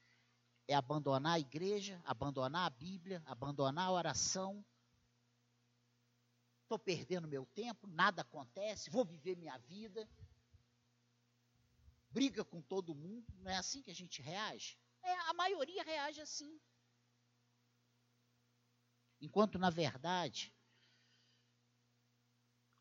é 0.68 0.74
abandonar 0.74 1.34
a 1.34 1.40
igreja, 1.40 2.02
abandonar 2.06 2.66
a 2.66 2.72
Bíblia, 2.72 3.22
abandonar 3.28 3.90
a 3.90 3.92
oração. 3.92 4.66
Estou 6.64 6.80
perdendo 6.80 7.28
meu 7.28 7.46
tempo, 7.54 7.86
nada 7.86 8.24
acontece, 8.24 8.90
vou 8.90 9.06
viver 9.06 9.38
minha 9.38 9.60
vida. 9.60 10.10
Briga 12.16 12.46
com 12.46 12.62
todo 12.62 12.96
mundo, 12.96 13.28
não 13.40 13.52
é 13.52 13.58
assim 13.58 13.82
que 13.82 13.92
a 13.92 13.94
gente 13.94 14.22
reage? 14.22 14.80
É, 15.04 15.12
a 15.30 15.34
maioria 15.34 15.84
reage 15.84 16.22
assim. 16.22 16.62
Enquanto, 19.20 19.60
na 19.60 19.70
verdade, 19.70 20.56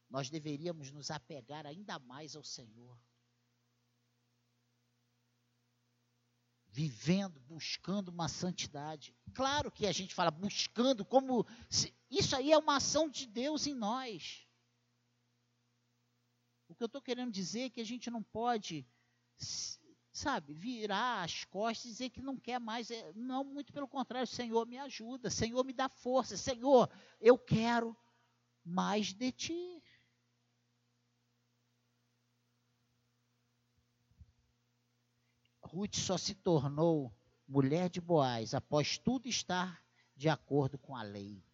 nós 0.08 0.30
deveríamos 0.30 0.92
nos 0.92 1.10
apegar 1.10 1.66
ainda 1.66 1.98
mais 1.98 2.36
ao 2.36 2.44
Senhor. 2.44 2.96
Vivendo, 6.68 7.40
buscando 7.40 8.10
uma 8.10 8.28
santidade. 8.28 9.16
Claro 9.34 9.68
que 9.68 9.84
a 9.84 9.92
gente 9.92 10.14
fala 10.14 10.30
buscando, 10.30 11.04
como. 11.04 11.44
Se, 11.68 11.92
isso 12.08 12.36
aí 12.36 12.52
é 12.52 12.56
uma 12.56 12.76
ação 12.76 13.08
de 13.10 13.26
Deus 13.26 13.66
em 13.66 13.74
nós. 13.74 14.46
O 16.68 16.74
que 16.76 16.84
eu 16.84 16.86
estou 16.86 17.02
querendo 17.02 17.32
dizer 17.32 17.62
é 17.62 17.70
que 17.70 17.80
a 17.80 17.84
gente 17.84 18.08
não 18.10 18.22
pode, 18.22 18.86
sabe, 20.14 20.54
virar 20.54 21.24
as 21.24 21.44
costas 21.44 21.84
e 21.84 21.88
dizer 21.88 22.10
que 22.10 22.22
não 22.22 22.36
quer 22.36 22.60
mais. 22.60 22.90
É, 22.90 23.12
não, 23.14 23.44
muito 23.44 23.72
pelo 23.72 23.88
contrário, 23.88 24.26
Senhor 24.26 24.66
me 24.66 24.78
ajuda, 24.78 25.28
Senhor 25.28 25.64
me 25.64 25.72
dá 25.72 25.88
força, 25.88 26.36
Senhor, 26.36 26.88
eu 27.20 27.36
quero 27.36 27.96
mais 28.64 29.12
de 29.12 29.32
ti. 29.32 29.82
Ruth 35.60 35.96
só 35.96 36.16
se 36.16 36.34
tornou 36.34 37.12
mulher 37.48 37.90
de 37.90 38.00
Boaz 38.00 38.54
após 38.54 38.96
tudo 38.96 39.28
estar 39.28 39.82
de 40.16 40.28
acordo 40.28 40.78
com 40.78 40.94
a 40.94 41.02
lei. 41.02 41.44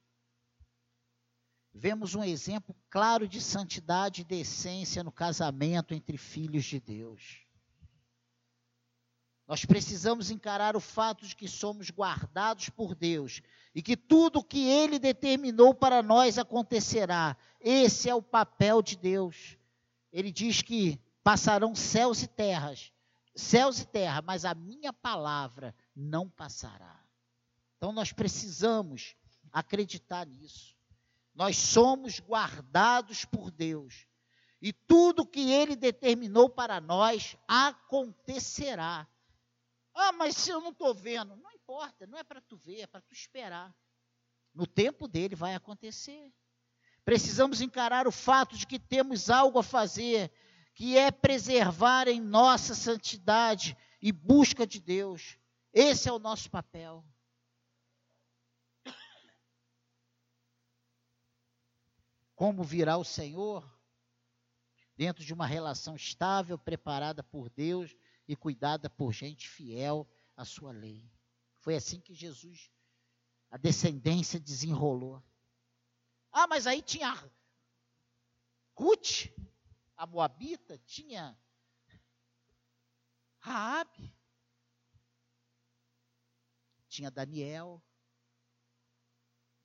Vemos 1.73 2.15
um 2.15 2.23
exemplo 2.23 2.77
claro 2.91 3.27
de 3.27 3.41
santidade 3.41 4.21
e 4.21 4.25
decência 4.25 5.03
no 5.03 5.11
casamento 5.11 5.95
entre 5.95 6.19
filhos 6.19 6.65
de 6.65 6.81
Deus. 6.81 7.47
Nós 9.51 9.65
precisamos 9.65 10.31
encarar 10.31 10.77
o 10.77 10.81
fato 10.81 11.27
de 11.27 11.35
que 11.35 11.49
somos 11.49 11.91
guardados 11.91 12.69
por 12.69 12.95
Deus 12.95 13.43
e 13.75 13.83
que 13.83 13.97
tudo 13.97 14.39
o 14.39 14.45
que 14.45 14.65
Ele 14.69 14.97
determinou 14.97 15.75
para 15.75 16.05
nós 16.05 16.39
acontecerá. 16.39 17.37
Esse 17.61 18.09
é 18.09 18.15
o 18.15 18.23
papel 18.23 18.81
de 18.81 18.97
Deus. 18.97 19.59
Ele 20.13 20.31
diz 20.31 20.63
que 20.63 21.01
passarão 21.25 21.75
céus 21.75 22.23
e 22.23 22.29
terras, 22.29 22.93
céus 23.35 23.81
e 23.81 23.87
terra, 23.89 24.23
mas 24.23 24.45
a 24.45 24.55
minha 24.55 24.93
palavra 24.93 25.75
não 25.97 26.31
passará. 26.31 27.03
Então 27.77 27.91
nós 27.91 28.13
precisamos 28.13 29.17
acreditar 29.51 30.29
nisso. 30.29 30.77
Nós 31.35 31.57
somos 31.57 32.21
guardados 32.21 33.25
por 33.25 33.51
Deus. 33.51 34.07
E 34.63 34.73
tudo 34.73 35.27
que 35.27 35.51
ele 35.51 35.75
determinou 35.75 36.49
para 36.49 36.81
nós 36.81 37.37
acontecerá. 37.49 39.09
Ah, 40.03 40.13
mas 40.13 40.35
se 40.35 40.51
eu 40.51 40.63
não 40.63 40.71
estou 40.71 40.95
vendo, 40.95 41.37
não 41.37 41.53
importa, 41.53 42.07
não 42.07 42.17
é 42.17 42.25
para 42.25 42.41
tu 42.41 42.57
ver, 42.57 42.81
é 42.81 42.87
para 42.87 43.03
tu 43.03 43.13
esperar. 43.13 43.77
No 44.55 44.67
tempo 44.67 45.07
dele 45.07 45.37
vai 45.37 45.55
acontecer. 45.55 46.33
Precisamos 47.05 47.61
encarar 47.61 48.09
o 48.09 48.13
fato 48.13 48.57
de 48.57 48.67
que 48.67 48.79
temos 48.79 49.29
algo 49.29 49.59
a 49.59 49.63
fazer 49.63 50.33
que 50.75 50.97
é 50.97 51.11
preservar 51.11 52.09
em 52.09 52.19
nossa 52.19 52.75
santidade 52.75 53.77
e 54.01 54.11
busca 54.11 54.67
de 54.67 54.81
Deus. 54.81 55.37
Esse 55.71 56.09
é 56.09 56.13
o 56.13 56.19
nosso 56.19 56.51
papel. 56.51 57.05
Como 62.35 62.65
virá 62.65 62.97
o 62.97 63.05
Senhor? 63.05 63.71
Dentro 64.97 65.23
de 65.23 65.35
uma 65.35 65.47
relação 65.47 65.95
estável, 65.95 66.59
preparada 66.59 67.23
por 67.23 67.51
Deus 67.51 67.95
e 68.31 68.37
cuidada 68.37 68.89
por 68.89 69.13
gente 69.13 69.49
fiel 69.49 70.09
à 70.37 70.45
sua 70.45 70.71
lei. 70.71 71.11
Foi 71.59 71.75
assim 71.75 72.01
que 72.01 72.15
Jesus, 72.15 72.71
a 73.51 73.57
descendência, 73.57 74.39
desenrolou. 74.39 75.21
Ah, 76.31 76.47
mas 76.47 76.65
aí 76.65 76.81
tinha 76.81 77.13
Ruth, 78.73 79.27
a 79.97 80.07
Moabita 80.07 80.79
tinha 80.79 81.37
Raabe, 83.41 84.15
tinha 86.89 87.11
Daniel, 87.11 87.83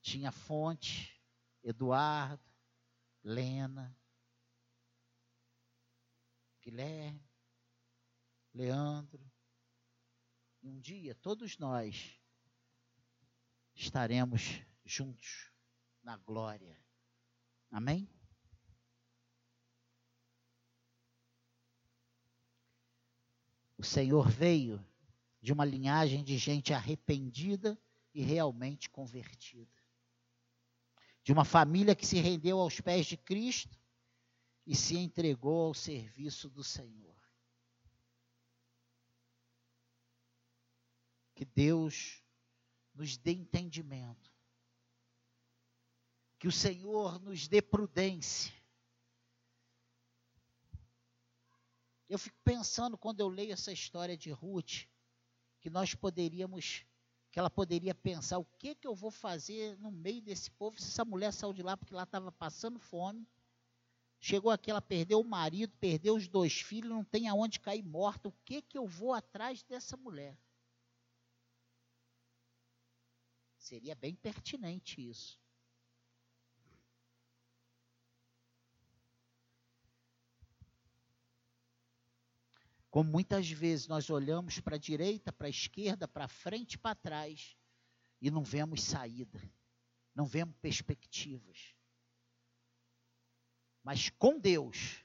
tinha 0.01 0.31
Fonte, 0.31 1.21
Eduardo, 1.61 2.43
Lena, 3.23 3.95
Guilherme, 6.63 7.24
Leandro. 8.55 9.21
E 10.63 10.69
um 10.69 10.79
dia 10.79 11.13
todos 11.13 11.57
nós 11.57 12.17
estaremos 13.75 14.61
juntos 14.85 15.51
na 16.01 16.15
glória. 16.15 16.79
Amém? 17.69 18.09
O 23.77 23.83
Senhor 23.83 24.29
veio 24.29 24.83
de 25.41 25.51
uma 25.51 25.65
linhagem 25.65 26.23
de 26.23 26.37
gente 26.37 26.73
arrependida 26.73 27.77
e 28.13 28.23
realmente 28.23 28.89
convertida. 28.89 29.83
De 31.21 31.33
uma 31.33 31.43
família 31.43 31.93
que 31.93 32.05
se 32.05 32.19
rendeu 32.19 32.59
aos 32.59 32.79
pés 32.79 33.05
de 33.05 33.17
Cristo 33.17 33.77
e 34.65 34.73
se 34.73 34.97
entregou 34.97 35.67
ao 35.67 35.73
serviço 35.73 36.49
do 36.49 36.63
Senhor. 36.63 37.14
Que 41.35 41.45
Deus 41.45 42.23
nos 42.93 43.17
dê 43.17 43.31
entendimento. 43.31 44.33
Que 46.39 46.47
o 46.47 46.51
Senhor 46.51 47.19
nos 47.19 47.47
dê 47.47 47.61
prudência 47.61 48.51
Eu 52.07 52.19
fico 52.19 52.37
pensando 52.43 52.97
quando 52.97 53.19
eu 53.19 53.27
leio 53.27 53.51
essa 53.51 53.71
história 53.71 54.15
de 54.15 54.29
Ruth, 54.31 54.85
que 55.59 55.69
nós 55.69 55.95
poderíamos, 55.95 56.85
que 57.31 57.39
ela 57.39 57.49
poderia 57.49 57.95
pensar, 57.95 58.37
o 58.37 58.45
que 58.45 58.75
que 58.75 58.87
eu 58.87 58.93
vou 58.93 59.09
fazer 59.09 59.77
no 59.79 59.91
meio 59.91 60.21
desse 60.21 60.51
povo 60.51 60.79
se 60.79 60.87
essa 60.87 61.03
mulher 61.03 61.33
saiu 61.33 61.51
de 61.51 61.63
lá 61.63 61.75
porque 61.75 61.93
lá 61.93 62.03
estava 62.03 62.31
passando 62.31 62.79
fome, 62.79 63.27
chegou 64.19 64.51
aqui, 64.51 64.69
ela 64.69 64.81
perdeu 64.81 65.19
o 65.19 65.27
marido, 65.27 65.73
perdeu 65.79 66.15
os 66.15 66.27
dois 66.27 66.61
filhos, 66.61 66.91
não 66.91 67.03
tem 67.03 67.27
aonde 67.27 67.59
cair 67.59 67.83
morta, 67.83 68.29
o 68.29 68.35
que 68.45 68.61
que 68.61 68.77
eu 68.77 68.87
vou 68.87 69.11
atrás 69.11 69.63
dessa 69.63 69.97
mulher? 69.97 70.37
Seria 73.65 73.95
bem 73.95 74.13
pertinente 74.13 75.01
isso. 75.09 75.41
Como 82.91 83.09
muitas 83.09 83.49
vezes 83.49 83.87
nós 83.87 84.07
olhamos 84.11 84.59
para 84.59 84.75
a 84.75 84.79
direita, 84.79 85.33
para 85.33 85.47
a 85.47 85.49
esquerda, 85.49 86.07
para 86.07 86.27
frente 86.27 86.73
e 86.73 86.77
para 86.77 86.93
trás 86.93 87.57
e 88.21 88.29
não 88.29 88.43
vemos 88.43 88.83
saída, 88.83 89.41
não 90.13 90.27
vemos 90.27 90.55
perspectivas. 90.61 91.73
Mas 93.81 94.11
com 94.11 94.39
Deus, 94.39 95.03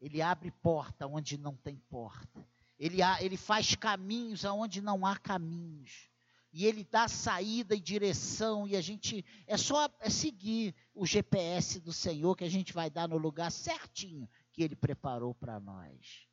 Ele 0.00 0.22
abre 0.22 0.50
porta 0.50 1.06
onde 1.06 1.36
não 1.36 1.54
tem 1.54 1.76
porta. 1.76 2.48
Ele, 2.78 3.02
ele 3.20 3.36
faz 3.36 3.74
caminhos 3.74 4.46
aonde 4.46 4.80
não 4.80 5.04
há 5.04 5.18
caminhos. 5.18 6.08
E 6.52 6.66
Ele 6.66 6.84
dá 6.84 7.08
saída 7.08 7.74
e 7.74 7.80
direção. 7.80 8.66
E 8.66 8.76
a 8.76 8.80
gente. 8.80 9.24
É 9.46 9.56
só 9.56 9.88
é 10.00 10.10
seguir 10.10 10.74
o 10.94 11.06
GPS 11.06 11.80
do 11.80 11.92
Senhor 11.92 12.36
que 12.36 12.44
a 12.44 12.50
gente 12.50 12.72
vai 12.72 12.88
dar 12.88 13.08
no 13.08 13.18
lugar 13.18 13.50
certinho 13.50 14.28
que 14.52 14.62
Ele 14.62 14.74
preparou 14.74 15.34
para 15.34 15.60
nós. 15.60 16.26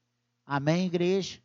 Amém, 0.46 0.86
igreja? 0.86 1.42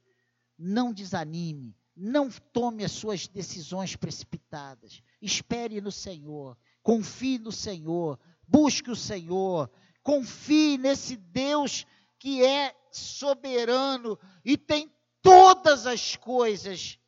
Não 0.59 0.93
desanime, 0.93 1.75
não 1.97 2.31
tome 2.31 2.85
as 2.85 2.93
suas 2.93 3.27
decisões 3.27 3.97
precipitadas. 3.97 5.03
Espere 5.21 5.81
no 5.81 5.91
Senhor, 5.91 6.57
confie 6.83 7.39
no 7.39 7.51
Senhor, 7.51 8.19
busque 8.47 8.91
o 8.91 8.97
Senhor, 8.97 9.71
confie 10.03 10.77
nesse 10.77 11.17
Deus 11.17 11.87
que 12.19 12.45
é 12.45 12.75
soberano 12.91 14.19
e 14.45 14.57
tem 14.57 14.93
todas 15.23 15.87
as 15.87 16.17
coisas 16.17 17.00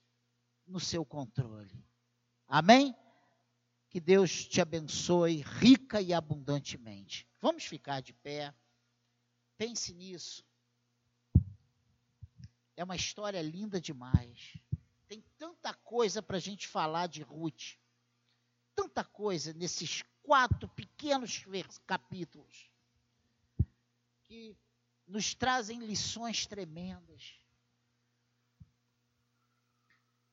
no 0.73 0.81
seu 0.81 1.05
controle. 1.05 1.85
Amém? 2.49 2.97
Que 3.91 4.01
Deus 4.01 4.47
te 4.47 4.61
abençoe 4.61 5.43
rica 5.43 6.01
e 6.01 6.15
abundantemente. 6.15 7.29
Vamos 7.41 7.65
ficar 7.65 8.01
de 8.01 8.15
pé. 8.15 8.55
Pense 9.59 9.93
nisso. 9.93 10.43
É 12.75 12.83
uma 12.83 12.97
história 12.97 13.43
linda 13.43 13.79
demais. 13.79 14.57
Tem 15.07 15.23
tanta 15.37 15.75
coisa 15.75 16.23
para 16.23 16.39
a 16.39 16.41
gente 16.41 16.67
falar 16.67 17.07
de 17.07 17.23
Ruth. 17.23 17.77
Tanta 18.75 19.05
coisa 19.05 19.53
nesses 19.53 20.03
quatro 20.23 20.67
pequenos 20.69 21.45
capítulos 21.87 22.71
que 24.23 24.57
nos 25.07 25.35
trazem 25.35 25.81
lições 25.81 26.47
tremendas. 26.47 27.42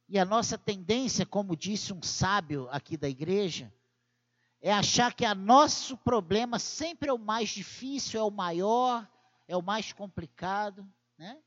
E 0.10 0.18
a 0.18 0.26
nossa 0.26 0.58
tendência, 0.58 1.24
como 1.24 1.56
disse 1.56 1.94
um 1.94 2.02
sábio 2.02 2.68
aqui 2.72 2.98
da 2.98 3.08
igreja, 3.08 3.72
é 4.60 4.74
achar 4.74 5.14
que 5.14 5.24
o 5.24 5.36
nosso 5.36 5.96
problema 5.98 6.58
sempre 6.58 7.10
é 7.10 7.14
o 7.14 7.20
mais 7.20 7.50
difícil, 7.50 8.20
é 8.20 8.24
o 8.24 8.32
maior, 8.32 9.08
é 9.48 9.56
o 9.56 9.62
mais 9.62 9.94
complicado, 9.94 10.92
né? 11.16 11.40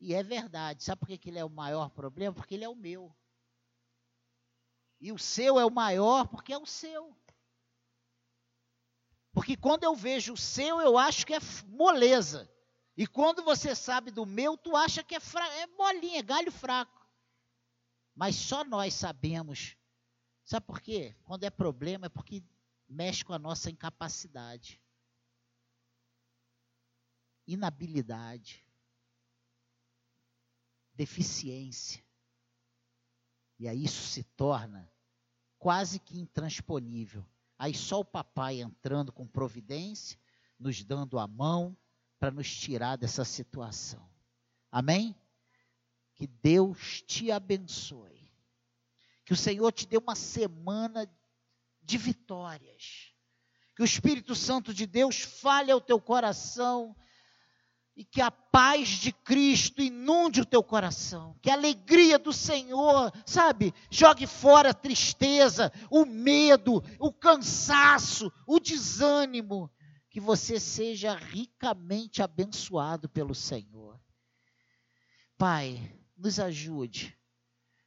E 0.00 0.12
é 0.12 0.24
verdade. 0.24 0.82
Sabe 0.82 0.98
por 0.98 1.08
que 1.16 1.28
ele 1.28 1.38
é 1.38 1.44
o 1.44 1.48
maior 1.48 1.88
problema? 1.90 2.34
Porque 2.34 2.54
ele 2.54 2.64
é 2.64 2.68
o 2.68 2.74
meu. 2.74 3.14
E 5.00 5.12
o 5.12 5.18
seu 5.18 5.56
é 5.56 5.64
o 5.64 5.70
maior 5.70 6.26
porque 6.26 6.52
é 6.52 6.58
o 6.58 6.66
seu. 6.66 7.16
Porque 9.32 9.56
quando 9.56 9.84
eu 9.84 9.94
vejo 9.94 10.32
o 10.32 10.36
seu, 10.36 10.80
eu 10.80 10.98
acho 10.98 11.24
que 11.24 11.34
é 11.34 11.38
moleza. 11.68 12.52
E 12.96 13.06
quando 13.06 13.42
você 13.42 13.74
sabe 13.74 14.10
do 14.10 14.24
meu, 14.24 14.56
tu 14.56 14.76
acha 14.76 15.02
que 15.02 15.14
é, 15.14 15.20
fra... 15.20 15.46
é 15.56 15.66
molinha, 15.66 16.20
é 16.20 16.22
galho 16.22 16.52
fraco. 16.52 17.04
Mas 18.14 18.36
só 18.36 18.64
nós 18.64 18.94
sabemos. 18.94 19.76
Sabe 20.44 20.66
por 20.66 20.80
quê? 20.80 21.16
Quando 21.24 21.44
é 21.44 21.50
problema 21.50 22.06
é 22.06 22.08
porque 22.08 22.44
mexe 22.88 23.24
com 23.24 23.32
a 23.32 23.38
nossa 23.38 23.70
incapacidade, 23.70 24.80
inabilidade, 27.46 28.64
deficiência. 30.94 32.04
E 33.58 33.66
aí 33.66 33.84
isso 33.84 34.06
se 34.06 34.22
torna 34.22 34.90
quase 35.58 35.98
que 35.98 36.18
intransponível. 36.18 37.26
Aí 37.58 37.74
só 37.74 38.00
o 38.00 38.04
papai 38.04 38.60
entrando 38.60 39.12
com 39.12 39.26
providência, 39.26 40.18
nos 40.58 40.84
dando 40.84 41.18
a 41.18 41.26
mão, 41.26 41.76
para 42.24 42.30
nos 42.30 42.50
tirar 42.56 42.96
dessa 42.96 43.22
situação. 43.22 44.02
Amém? 44.72 45.14
Que 46.14 46.26
Deus 46.26 47.02
te 47.02 47.30
abençoe. 47.30 48.32
Que 49.26 49.34
o 49.34 49.36
Senhor 49.36 49.70
te 49.72 49.86
dê 49.86 49.98
uma 49.98 50.14
semana 50.14 51.06
de 51.82 51.98
vitórias. 51.98 53.12
Que 53.76 53.82
o 53.82 53.84
Espírito 53.84 54.34
Santo 54.34 54.72
de 54.72 54.86
Deus 54.86 55.20
fale 55.20 55.70
ao 55.70 55.82
teu 55.82 56.00
coração 56.00 56.96
e 57.94 58.06
que 58.06 58.22
a 58.22 58.30
paz 58.30 58.88
de 58.88 59.12
Cristo 59.12 59.82
inunde 59.82 60.40
o 60.40 60.46
teu 60.46 60.62
coração, 60.62 61.36
que 61.42 61.50
a 61.50 61.54
alegria 61.54 62.18
do 62.18 62.32
Senhor, 62.32 63.12
sabe, 63.26 63.74
jogue 63.90 64.26
fora 64.26 64.70
a 64.70 64.74
tristeza, 64.74 65.70
o 65.90 66.06
medo, 66.06 66.82
o 66.98 67.12
cansaço, 67.12 68.32
o 68.46 68.58
desânimo, 68.58 69.70
que 70.14 70.20
você 70.20 70.60
seja 70.60 71.12
ricamente 71.16 72.22
abençoado 72.22 73.08
pelo 73.08 73.34
Senhor. 73.34 74.00
Pai, 75.36 75.92
nos 76.16 76.38
ajude, 76.38 77.18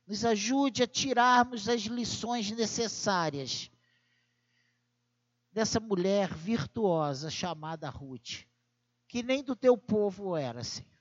nos 0.06 0.26
ajude 0.26 0.84
a 0.84 0.88
tirarmos 0.88 1.70
as 1.70 1.84
lições 1.84 2.52
necessárias 2.52 3.72
dessa 5.54 5.80
mulher 5.80 6.34
virtuosa 6.34 7.30
chamada 7.30 7.90
Ruth, 7.90 8.46
que 9.08 9.24
nem 9.24 9.42
do 9.42 9.56
teu 9.56 9.78
povo 9.78 10.36
era, 10.36 10.66
Senhor, 10.66 11.00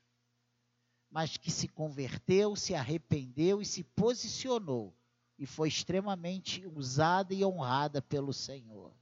mas 1.11 1.37
que 1.37 1.51
se 1.51 1.67
converteu, 1.67 2.55
se 2.55 2.73
arrependeu 2.73 3.61
e 3.61 3.67
se 3.67 3.83
posicionou 3.83 4.97
e 5.37 5.45
foi 5.45 5.67
extremamente 5.67 6.65
usada 6.69 7.35
e 7.35 7.45
honrada 7.45 8.01
pelo 8.01 8.33
Senhor. 8.33 8.95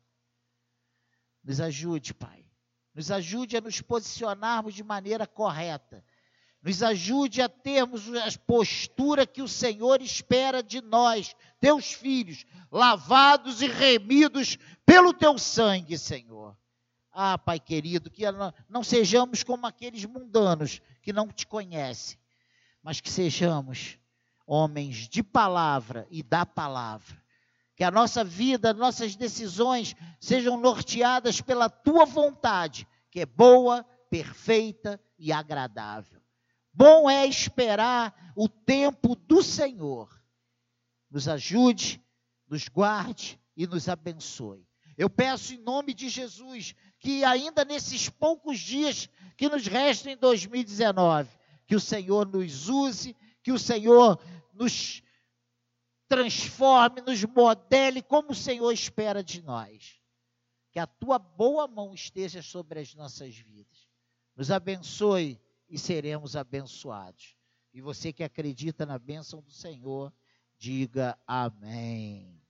Nos 1.45 1.61
ajude, 1.61 2.15
Pai. 2.15 2.45
Nos 2.95 3.11
ajude 3.11 3.57
a 3.57 3.61
nos 3.61 3.81
posicionarmos 3.81 4.75
de 4.75 4.83
maneira 4.83 5.27
correta. 5.27 6.03
Nos 6.63 6.83
ajude 6.83 7.43
a 7.43 7.49
termos 7.49 8.09
a 8.15 8.39
postura 8.47 9.27
que 9.27 9.43
o 9.43 9.49
Senhor 9.49 10.01
espera 10.01 10.63
de 10.63 10.81
nós, 10.81 11.37
teus 11.61 11.93
filhos, 11.93 12.47
lavados 12.73 13.61
e 13.61 13.67
remidos 13.67 14.57
pelo 14.87 15.13
teu 15.13 15.37
sangue, 15.37 15.99
Senhor. 15.99 16.57
Ah, 17.13 17.37
Pai 17.37 17.61
querido, 17.61 18.11
que 18.11 18.25
não 18.69 18.83
sejamos 18.83 19.43
como 19.43 19.67
aqueles 19.67 20.05
mundanos 20.07 20.81
que 21.03 21.13
não 21.13 21.29
te 21.29 21.47
conhecem, 21.47 22.19
mas 22.83 23.01
que 23.01 23.11
sejamos 23.11 23.99
homens 24.47 25.09
de 25.09 25.23
palavra 25.23 26.07
e 26.11 26.23
da 26.23 26.47
palavra 26.47 27.24
que 27.77 27.83
a 27.83 27.91
nossa 27.91 28.23
vida, 28.23 28.73
nossas 28.73 29.17
decisões 29.17 29.97
sejam 30.21 30.59
norteadas 30.59 31.41
pela 31.41 31.69
tua 31.69 32.05
vontade, 32.05 32.87
que 33.11 33.21
é 33.21 33.27
boa, 33.27 33.85
perfeita 34.09 35.01
e 35.19 35.33
agradável. 35.33 36.21
Bom 36.73 37.09
é 37.09 37.27
esperar 37.27 38.33
o 38.37 38.49
tempo 38.49 39.15
do 39.15 39.43
Senhor. 39.43 40.09
Nos 41.11 41.29
ajude, 41.29 42.03
nos 42.49 42.69
guarde 42.69 43.41
e 43.57 43.67
nos 43.67 43.89
abençoe. 43.89 44.67
Eu 44.97 45.11
peço 45.11 45.55
em 45.55 45.59
nome 45.59 45.93
de 45.93 46.09
Jesus 46.09 46.75
que 46.99 47.25
ainda 47.25 47.65
nesses 47.65 48.09
poucos 48.09 48.59
dias 48.59 49.09
que 49.37 49.49
nos 49.49 49.67
restam 49.67 50.13
em 50.13 50.17
2019, 50.17 51.29
que 51.67 51.75
o 51.75 51.81
Senhor 51.81 52.27
nos 52.27 52.69
use, 52.69 53.17
que 53.43 53.53
o 53.53 53.59
Senhor 53.59 54.21
nos 54.53 55.03
transforme, 56.09 57.01
nos 57.01 57.25
modele 57.25 58.03
como 58.03 58.33
o 58.33 58.35
Senhor 58.35 58.71
espera 58.73 59.23
de 59.23 59.43
nós. 59.43 60.01
Que 60.71 60.79
a 60.79 60.87
tua 60.87 61.19
boa 61.19 61.67
mão 61.69 61.95
esteja 61.95 62.43
sobre 62.43 62.81
as 62.81 62.95
nossas 62.95 63.37
vidas. 63.37 63.89
Nos 64.37 64.51
abençoe 64.51 65.41
e 65.69 65.79
seremos 65.79 66.37
abençoados. 66.37 67.37
E 67.73 67.81
você 67.81 68.13
que 68.13 68.25
acredita 68.25 68.85
na 68.85 68.99
bênção 68.99 69.41
do 69.41 69.51
Senhor, 69.51 70.13
diga 70.59 71.19
amém. 71.27 72.44